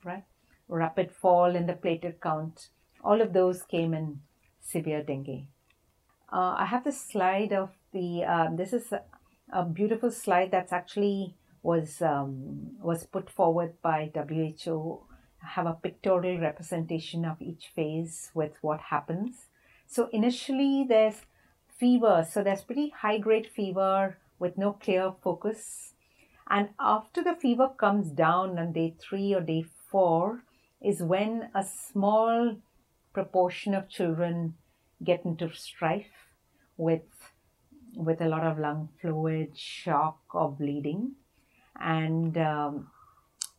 right? 0.03 0.23
Rapid 0.67 1.11
fall 1.11 1.55
in 1.55 1.67
the 1.67 1.73
platelet 1.73 2.19
count, 2.19 2.69
all 3.03 3.21
of 3.21 3.33
those 3.33 3.61
came 3.63 3.93
in 3.93 4.21
severe 4.61 5.03
dengue. 5.03 5.47
Uh, 6.31 6.55
I 6.57 6.65
have 6.65 6.83
this 6.83 6.99
slide 6.99 7.53
of 7.53 7.69
the 7.93 8.23
um, 8.23 8.55
this 8.55 8.73
is 8.73 8.91
a, 8.91 9.03
a, 9.53 9.63
beautiful 9.63 10.09
slide 10.09 10.49
that's 10.51 10.73
actually 10.73 11.35
was 11.61 12.01
um, 12.01 12.71
was 12.81 13.05
put 13.05 13.29
forward 13.29 13.73
by 13.81 14.11
WHO. 14.13 15.01
I 15.43 15.47
have 15.49 15.67
a 15.67 15.73
pictorial 15.73 16.41
representation 16.41 17.25
of 17.25 17.41
each 17.41 17.71
phase 17.75 18.31
with 18.33 18.57
what 18.61 18.81
happens. 18.81 19.45
So 19.85 20.09
initially 20.11 20.85
there's 20.89 21.21
fever, 21.67 22.25
so 22.29 22.43
there's 22.43 22.63
pretty 22.63 22.89
high 22.89 23.19
grade 23.19 23.47
fever 23.47 24.17
with 24.39 24.57
no 24.57 24.73
clear 24.73 25.13
focus. 25.23 25.93
And 26.49 26.69
after 26.79 27.23
the 27.23 27.35
fever 27.35 27.69
comes 27.69 28.09
down 28.09 28.57
on 28.57 28.73
day 28.73 28.95
three 28.99 29.33
or 29.33 29.41
day 29.41 29.65
four, 29.89 30.43
is 30.85 31.01
when 31.01 31.49
a 31.55 31.63
small 31.63 32.57
proportion 33.13 33.73
of 33.73 33.89
children 33.89 34.53
get 35.03 35.25
into 35.25 35.49
strife 35.53 36.15
with 36.77 37.01
with 37.95 38.21
a 38.21 38.27
lot 38.27 38.43
of 38.43 38.59
lung 38.59 38.89
fluid, 39.01 39.57
shock, 39.57 40.19
or 40.33 40.51
bleeding, 40.51 41.13
and 41.79 42.37
um, 42.37 42.87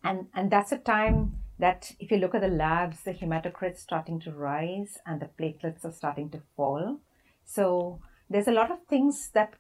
and 0.04 0.26
and 0.34 0.50
that's 0.50 0.72
a 0.72 0.78
time 0.78 1.36
that 1.58 1.92
if 1.98 2.10
you 2.10 2.18
look 2.18 2.34
at 2.34 2.42
the 2.42 2.48
labs, 2.48 3.02
the 3.02 3.14
hematocrit's 3.14 3.82
starting 3.82 4.20
to 4.20 4.30
rise 4.30 4.98
and 5.06 5.20
the 5.20 5.30
platelets 5.38 5.84
are 5.84 5.92
starting 5.92 6.28
to 6.30 6.42
fall. 6.54 7.00
So 7.46 8.00
there's 8.28 8.48
a 8.48 8.52
lot 8.52 8.70
of 8.70 8.84
things 8.88 9.30
that 9.32 9.54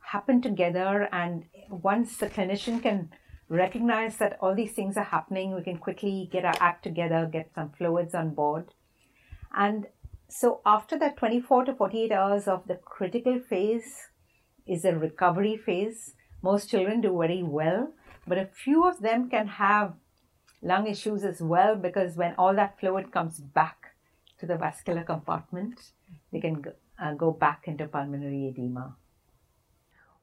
happen 0.00 0.42
together, 0.42 1.08
and 1.12 1.44
once 1.70 2.16
the 2.16 2.28
clinician 2.28 2.82
can 2.82 3.10
recognize 3.48 4.16
that 4.18 4.38
all 4.40 4.54
these 4.54 4.72
things 4.72 4.96
are 4.96 5.04
happening, 5.04 5.54
we 5.54 5.62
can 5.62 5.78
quickly 5.78 6.28
get 6.32 6.44
our 6.44 6.56
act 6.60 6.82
together, 6.82 7.28
get 7.30 7.50
some 7.54 7.70
fluids 7.70 8.14
on 8.14 8.34
board, 8.34 8.72
and 9.56 9.86
so 10.28 10.60
after 10.66 10.98
that 10.98 11.16
24 11.16 11.66
to 11.66 11.74
48 11.74 12.10
hours 12.10 12.48
of 12.48 12.66
the 12.66 12.74
critical 12.74 13.38
phase 13.38 14.08
is 14.66 14.84
a 14.84 14.96
recovery 14.96 15.56
phase 15.56 16.14
most 16.42 16.70
children 16.70 17.00
do 17.00 17.18
very 17.18 17.42
well, 17.42 17.92
but 18.26 18.38
a 18.38 18.46
few 18.46 18.86
of 18.88 19.00
them 19.00 19.28
can 19.28 19.48
have 19.48 19.94
lung 20.62 20.86
issues 20.86 21.24
as 21.24 21.40
well 21.40 21.76
because 21.76 22.16
when 22.16 22.34
all 22.36 22.54
that 22.54 22.78
fluid 22.78 23.10
comes 23.12 23.40
back 23.40 23.94
to 24.38 24.46
the 24.46 24.56
vascular 24.56 25.02
compartment, 25.02 25.80
they 26.32 26.40
can 26.40 26.60
go, 26.60 26.72
uh, 27.02 27.14
go 27.14 27.32
back 27.32 27.62
into 27.66 27.86
pulmonary 27.86 28.48
edema. 28.48 28.96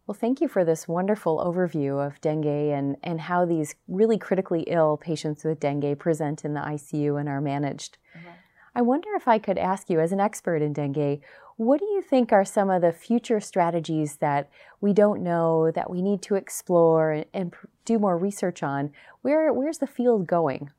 Well, 0.06 0.16
thank 0.16 0.42
you 0.42 0.50
for 0.50 0.66
this 0.66 0.86
wonderful 0.86 1.38
overview 1.38 2.06
of 2.06 2.20
dengue 2.20 2.46
and, 2.46 2.98
and 3.04 3.22
how 3.22 3.46
these 3.46 3.76
really 3.88 4.18
critically 4.18 4.64
ill 4.68 4.98
patients 4.98 5.46
with 5.46 5.62
dengue 5.62 5.98
present 5.98 6.44
in 6.44 6.54
the 6.54 6.60
ICU 6.60 7.18
and 7.18 7.30
are 7.30 7.40
managed. 7.40 7.98
Mm-hmm. 8.18 8.30
I 8.76 8.82
wonder 8.82 9.10
if 9.16 9.30
I 9.30 9.40
could 9.40 9.58
ask 9.58 9.90
you, 9.90 10.02
as 10.02 10.12
an 10.12 10.20
expert 10.20 10.62
in 10.62 10.74
dengue, 10.74 11.22
what 11.56 11.80
do 11.80 11.86
you 11.86 12.02
think 12.02 12.34
are 12.34 12.44
some 12.44 12.70
of 12.70 12.82
the 12.82 12.92
future 12.92 13.40
strategies 13.40 14.18
that 14.18 14.50
we 14.82 14.92
don't 14.92 15.24
know 15.24 15.72
that 15.72 15.90
we 15.90 16.02
need 16.02 16.22
to 16.24 16.36
explore 16.36 17.12
and, 17.12 17.26
and 17.34 17.54
do 17.86 17.98
more 17.98 18.18
research 18.18 18.62
on? 18.62 18.92
Where 19.22 19.54
where's 19.54 19.78
the 19.78 19.88
field 19.88 20.28
going? 20.28 20.72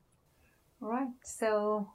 Right. 0.81 1.07
So, 1.23 1.89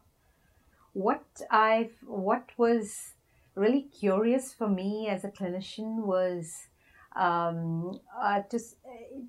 what 0.94 1.24
I 1.50 1.90
what 2.06 2.48
was 2.56 3.12
really 3.54 3.82
curious 3.82 4.52
for 4.54 4.68
me 4.68 5.06
as 5.08 5.22
a 5.22 5.28
clinician 5.28 6.06
was 6.06 6.68
um, 7.16 8.00
uh, 8.20 8.42
to, 8.50 8.58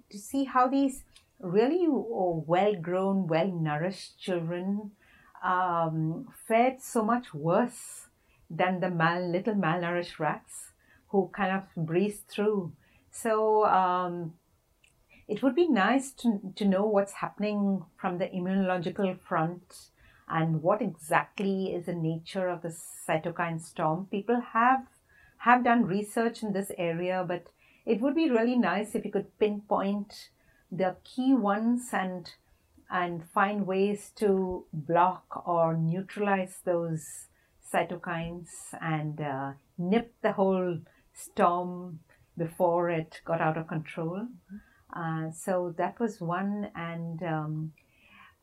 to 0.09 0.17
see 0.17 0.43
how 0.45 0.67
these 0.67 1.03
really 1.39 1.87
well 1.89 2.75
grown, 2.75 3.27
well 3.27 3.47
nourished 3.47 4.19
children 4.19 4.91
um, 5.43 6.27
fared 6.47 6.81
so 6.81 7.03
much 7.03 7.33
worse 7.33 8.07
than 8.49 8.79
the 8.79 8.89
mal- 8.89 9.27
little 9.27 9.55
malnourished 9.55 10.19
rats 10.19 10.73
who 11.09 11.29
kind 11.33 11.51
of 11.51 11.85
breezed 11.85 12.27
through. 12.27 12.71
So 13.11 13.65
um, 13.65 14.33
it 15.27 15.41
would 15.41 15.55
be 15.55 15.67
nice 15.67 16.11
to, 16.11 16.39
to 16.55 16.65
know 16.65 16.85
what's 16.85 17.13
happening 17.13 17.85
from 17.97 18.17
the 18.17 18.27
immunological 18.27 19.19
front 19.19 19.89
and 20.29 20.61
what 20.61 20.81
exactly 20.81 21.73
is 21.73 21.85
the 21.85 21.93
nature 21.93 22.47
of 22.47 22.61
the 22.61 22.75
cytokine 23.07 23.61
storm. 23.61 24.07
People 24.11 24.41
have 24.53 24.85
have 25.39 25.63
done 25.63 25.85
research 25.85 26.43
in 26.43 26.53
this 26.53 26.71
area, 26.77 27.25
but 27.27 27.47
it 27.85 28.01
would 28.01 28.15
be 28.15 28.29
really 28.29 28.57
nice 28.57 28.95
if 28.95 29.05
you 29.05 29.11
could 29.11 29.37
pinpoint 29.39 30.29
the 30.71 30.95
key 31.03 31.33
ones 31.33 31.89
and 31.91 32.33
and 32.89 33.23
find 33.29 33.65
ways 33.65 34.11
to 34.17 34.65
block 34.73 35.47
or 35.47 35.77
neutralize 35.77 36.59
those 36.65 37.27
cytokines 37.73 38.49
and 38.81 39.21
uh, 39.21 39.53
nip 39.77 40.13
the 40.21 40.33
whole 40.33 40.77
storm 41.13 41.99
before 42.37 42.89
it 42.89 43.21
got 43.23 43.39
out 43.39 43.57
of 43.57 43.67
control. 43.67 44.27
Uh, 44.93 45.31
so 45.31 45.73
that 45.77 45.99
was 45.99 46.19
one, 46.19 46.69
and 46.75 47.23
um, 47.23 47.71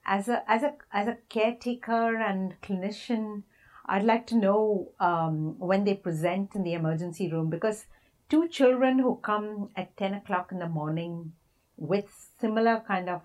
as 0.06 0.28
a 0.28 0.42
as 0.50 0.62
a 0.62 0.74
as 0.92 1.06
a 1.06 1.18
caretaker 1.28 2.16
and 2.16 2.54
clinician, 2.62 3.42
I'd 3.84 4.04
like 4.04 4.26
to 4.28 4.36
know 4.36 4.92
um, 4.98 5.58
when 5.58 5.84
they 5.84 5.94
present 5.94 6.54
in 6.54 6.62
the 6.62 6.72
emergency 6.72 7.30
room 7.30 7.50
because 7.50 7.84
two 8.28 8.46
children 8.48 8.98
who 8.98 9.16
come 9.16 9.70
at 9.76 9.96
10 9.96 10.14
o'clock 10.14 10.52
in 10.52 10.58
the 10.58 10.68
morning 10.68 11.32
with 11.76 12.06
similar 12.40 12.82
kind 12.86 13.08
of 13.08 13.22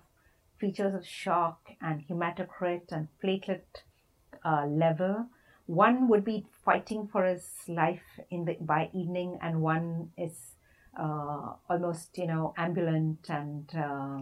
features 0.58 0.94
of 0.94 1.06
shock 1.06 1.70
and 1.80 2.06
hematocrit 2.08 2.90
and 2.90 3.08
platelet 3.22 3.82
uh, 4.44 4.66
level. 4.66 5.26
One 5.66 6.08
would 6.08 6.24
be 6.24 6.46
fighting 6.64 7.08
for 7.10 7.24
his 7.24 7.46
life 7.68 8.20
in 8.30 8.44
the 8.44 8.56
by 8.60 8.90
evening, 8.92 9.38
and 9.40 9.62
one 9.62 10.10
is 10.16 10.54
uh, 10.98 11.54
almost 11.70 12.18
you 12.18 12.26
know 12.26 12.52
ambulant 12.56 13.30
and 13.30 13.70
uh, 13.74 14.20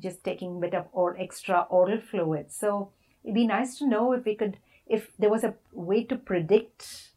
just 0.00 0.22
taking 0.22 0.56
a 0.56 0.60
bit 0.60 0.74
of 0.74 0.86
or 0.92 1.16
extra 1.18 1.66
oral 1.68 2.00
fluid. 2.00 2.52
So 2.52 2.92
it'd 3.24 3.34
be 3.34 3.46
nice 3.46 3.76
to 3.78 3.88
know 3.88 4.12
if 4.12 4.24
we 4.24 4.36
could, 4.36 4.58
if 4.86 5.10
there 5.18 5.30
was 5.30 5.42
a 5.42 5.54
way 5.72 6.04
to 6.04 6.16
predict 6.16 7.07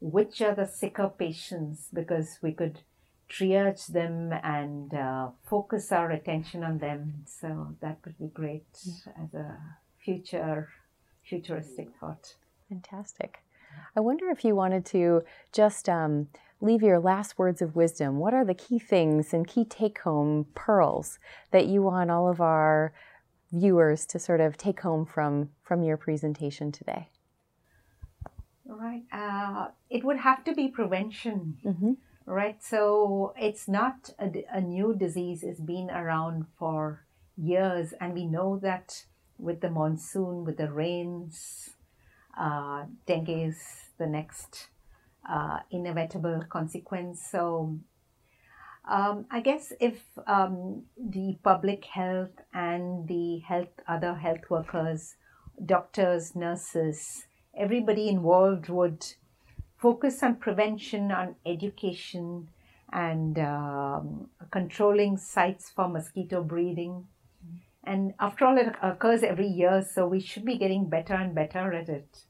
which 0.00 0.40
are 0.40 0.54
the 0.54 0.66
sicker 0.66 1.08
patients 1.08 1.88
because 1.92 2.38
we 2.42 2.52
could 2.52 2.80
triage 3.28 3.86
them 3.88 4.32
and 4.42 4.94
uh, 4.94 5.28
focus 5.48 5.92
our 5.92 6.10
attention 6.10 6.64
on 6.64 6.78
them. 6.78 7.24
So 7.26 7.76
that 7.80 7.98
would 8.04 8.18
be 8.18 8.28
great 8.28 8.66
as 9.22 9.34
a 9.34 9.58
future 10.02 10.68
futuristic 11.28 11.88
thought. 12.00 12.34
Fantastic. 12.68 13.42
I 13.94 14.00
wonder 14.00 14.30
if 14.30 14.44
you 14.44 14.54
wanted 14.54 14.86
to 14.86 15.22
just 15.52 15.88
um, 15.88 16.28
leave 16.60 16.82
your 16.82 16.98
last 16.98 17.38
words 17.38 17.60
of 17.60 17.76
wisdom. 17.76 18.18
What 18.18 18.34
are 18.34 18.44
the 18.44 18.54
key 18.54 18.78
things 18.78 19.34
and 19.34 19.46
key 19.46 19.64
take 19.64 20.00
home 20.00 20.46
pearls 20.54 21.18
that 21.50 21.66
you 21.66 21.82
want 21.82 22.10
all 22.10 22.28
of 22.28 22.40
our 22.40 22.92
viewers 23.52 24.06
to 24.06 24.18
sort 24.18 24.40
of 24.40 24.56
take 24.56 24.80
home 24.80 25.04
from, 25.04 25.50
from 25.62 25.82
your 25.82 25.96
presentation 25.96 26.72
today? 26.72 27.08
Right. 28.78 29.02
Uh, 29.12 29.68
it 29.90 30.04
would 30.04 30.18
have 30.18 30.44
to 30.44 30.54
be 30.54 30.68
prevention. 30.68 31.58
Mm-hmm. 31.64 31.92
Right. 32.26 32.62
So 32.62 33.34
it's 33.36 33.66
not 33.66 34.10
a, 34.20 34.44
a 34.52 34.60
new 34.60 34.94
disease. 34.94 35.42
It's 35.42 35.60
been 35.60 35.90
around 35.90 36.46
for 36.58 37.04
years. 37.36 37.92
And 38.00 38.14
we 38.14 38.24
know 38.24 38.58
that 38.62 39.04
with 39.36 39.62
the 39.62 39.70
monsoon, 39.70 40.44
with 40.44 40.58
the 40.58 40.70
rains, 40.70 41.70
uh, 42.38 42.84
dengue 43.06 43.28
is 43.30 43.58
the 43.98 44.06
next 44.06 44.68
uh, 45.28 45.58
inevitable 45.72 46.44
consequence. 46.48 47.26
So 47.28 47.78
um, 48.88 49.26
I 49.30 49.40
guess 49.40 49.72
if 49.80 50.02
um, 50.26 50.84
the 50.96 51.36
public 51.42 51.84
health 51.84 52.40
and 52.54 53.08
the 53.08 53.38
health 53.40 53.74
other 53.88 54.14
health 54.14 54.48
workers, 54.48 55.16
doctors, 55.66 56.36
nurses, 56.36 57.26
everybody 57.56 58.08
involved 58.08 58.68
would 58.68 59.06
focus 59.76 60.22
on 60.22 60.36
prevention, 60.36 61.12
on 61.12 61.36
education, 61.46 62.48
and 62.92 63.38
um, 63.38 64.28
controlling 64.50 65.16
sites 65.16 65.70
for 65.70 65.88
mosquito 65.88 66.42
breeding. 66.42 67.06
And 67.84 68.12
after 68.18 68.44
all, 68.44 68.58
it 68.58 68.74
occurs 68.82 69.22
every 69.22 69.46
year, 69.46 69.82
so 69.82 70.06
we 70.06 70.20
should 70.20 70.44
be 70.44 70.58
getting 70.58 70.88
better 70.88 71.14
and 71.14 71.34
better 71.34 71.72
at 71.72 71.88
it. 71.88 72.24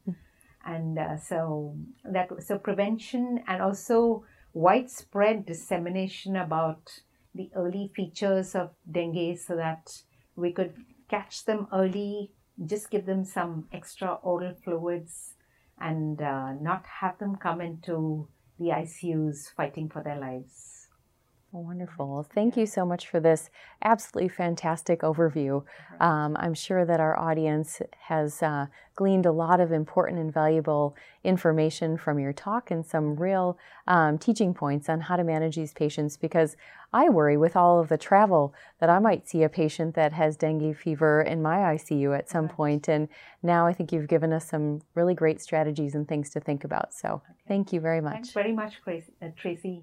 And 0.64 0.98
uh, 0.98 1.16
so 1.18 1.74
that 2.04 2.28
so 2.42 2.58
prevention 2.58 3.42
and 3.46 3.62
also 3.62 4.24
widespread 4.52 5.46
dissemination 5.46 6.36
about 6.36 7.00
the 7.34 7.50
early 7.56 7.90
features 7.94 8.54
of 8.54 8.70
dengue, 8.90 9.38
so 9.38 9.56
that 9.56 10.02
we 10.36 10.52
could 10.52 10.74
catch 11.08 11.44
them 11.44 11.66
early, 11.72 12.32
just 12.66 12.90
give 12.90 13.06
them 13.06 13.24
some 13.24 13.68
extra 13.72 14.14
oral 14.22 14.54
fluids 14.64 15.34
and 15.80 16.20
uh, 16.20 16.52
not 16.54 16.84
have 17.00 17.18
them 17.18 17.36
come 17.36 17.60
into 17.60 18.28
the 18.58 18.66
ICUs 18.66 19.52
fighting 19.56 19.88
for 19.88 20.02
their 20.02 20.18
lives. 20.18 20.77
Wonderful. 21.50 22.26
Thank 22.34 22.58
you 22.58 22.66
so 22.66 22.84
much 22.84 23.08
for 23.08 23.20
this 23.20 23.48
absolutely 23.82 24.28
fantastic 24.28 25.00
overview. 25.00 25.64
Um, 25.98 26.36
I'm 26.38 26.52
sure 26.52 26.84
that 26.84 27.00
our 27.00 27.18
audience 27.18 27.80
has 28.00 28.42
uh, 28.42 28.66
gleaned 28.96 29.24
a 29.24 29.32
lot 29.32 29.58
of 29.58 29.72
important 29.72 30.20
and 30.20 30.32
valuable 30.32 30.94
information 31.24 31.96
from 31.96 32.18
your 32.18 32.34
talk 32.34 32.70
and 32.70 32.84
some 32.84 33.16
real 33.16 33.58
um, 33.86 34.18
teaching 34.18 34.52
points 34.52 34.90
on 34.90 35.00
how 35.00 35.16
to 35.16 35.24
manage 35.24 35.56
these 35.56 35.72
patients 35.72 36.18
because 36.18 36.54
I 36.92 37.08
worry 37.08 37.38
with 37.38 37.56
all 37.56 37.80
of 37.80 37.88
the 37.88 37.98
travel 37.98 38.52
that 38.80 38.90
I 38.90 38.98
might 38.98 39.26
see 39.26 39.42
a 39.42 39.48
patient 39.48 39.94
that 39.94 40.12
has 40.12 40.36
dengue 40.36 40.76
fever 40.76 41.22
in 41.22 41.40
my 41.40 41.58
ICU 41.58 42.16
at 42.16 42.28
some 42.28 42.48
point. 42.48 42.88
And 42.88 43.08
now 43.42 43.66
I 43.66 43.72
think 43.72 43.90
you've 43.90 44.08
given 44.08 44.34
us 44.34 44.48
some 44.48 44.82
really 44.94 45.14
great 45.14 45.40
strategies 45.40 45.94
and 45.94 46.06
things 46.06 46.28
to 46.30 46.40
think 46.40 46.64
about. 46.64 46.92
So 46.92 47.22
okay. 47.24 47.38
thank 47.48 47.72
you 47.72 47.80
very 47.80 48.02
much. 48.02 48.12
Thanks 48.12 48.32
very 48.32 48.52
much, 48.52 48.82
Traci. 48.84 49.82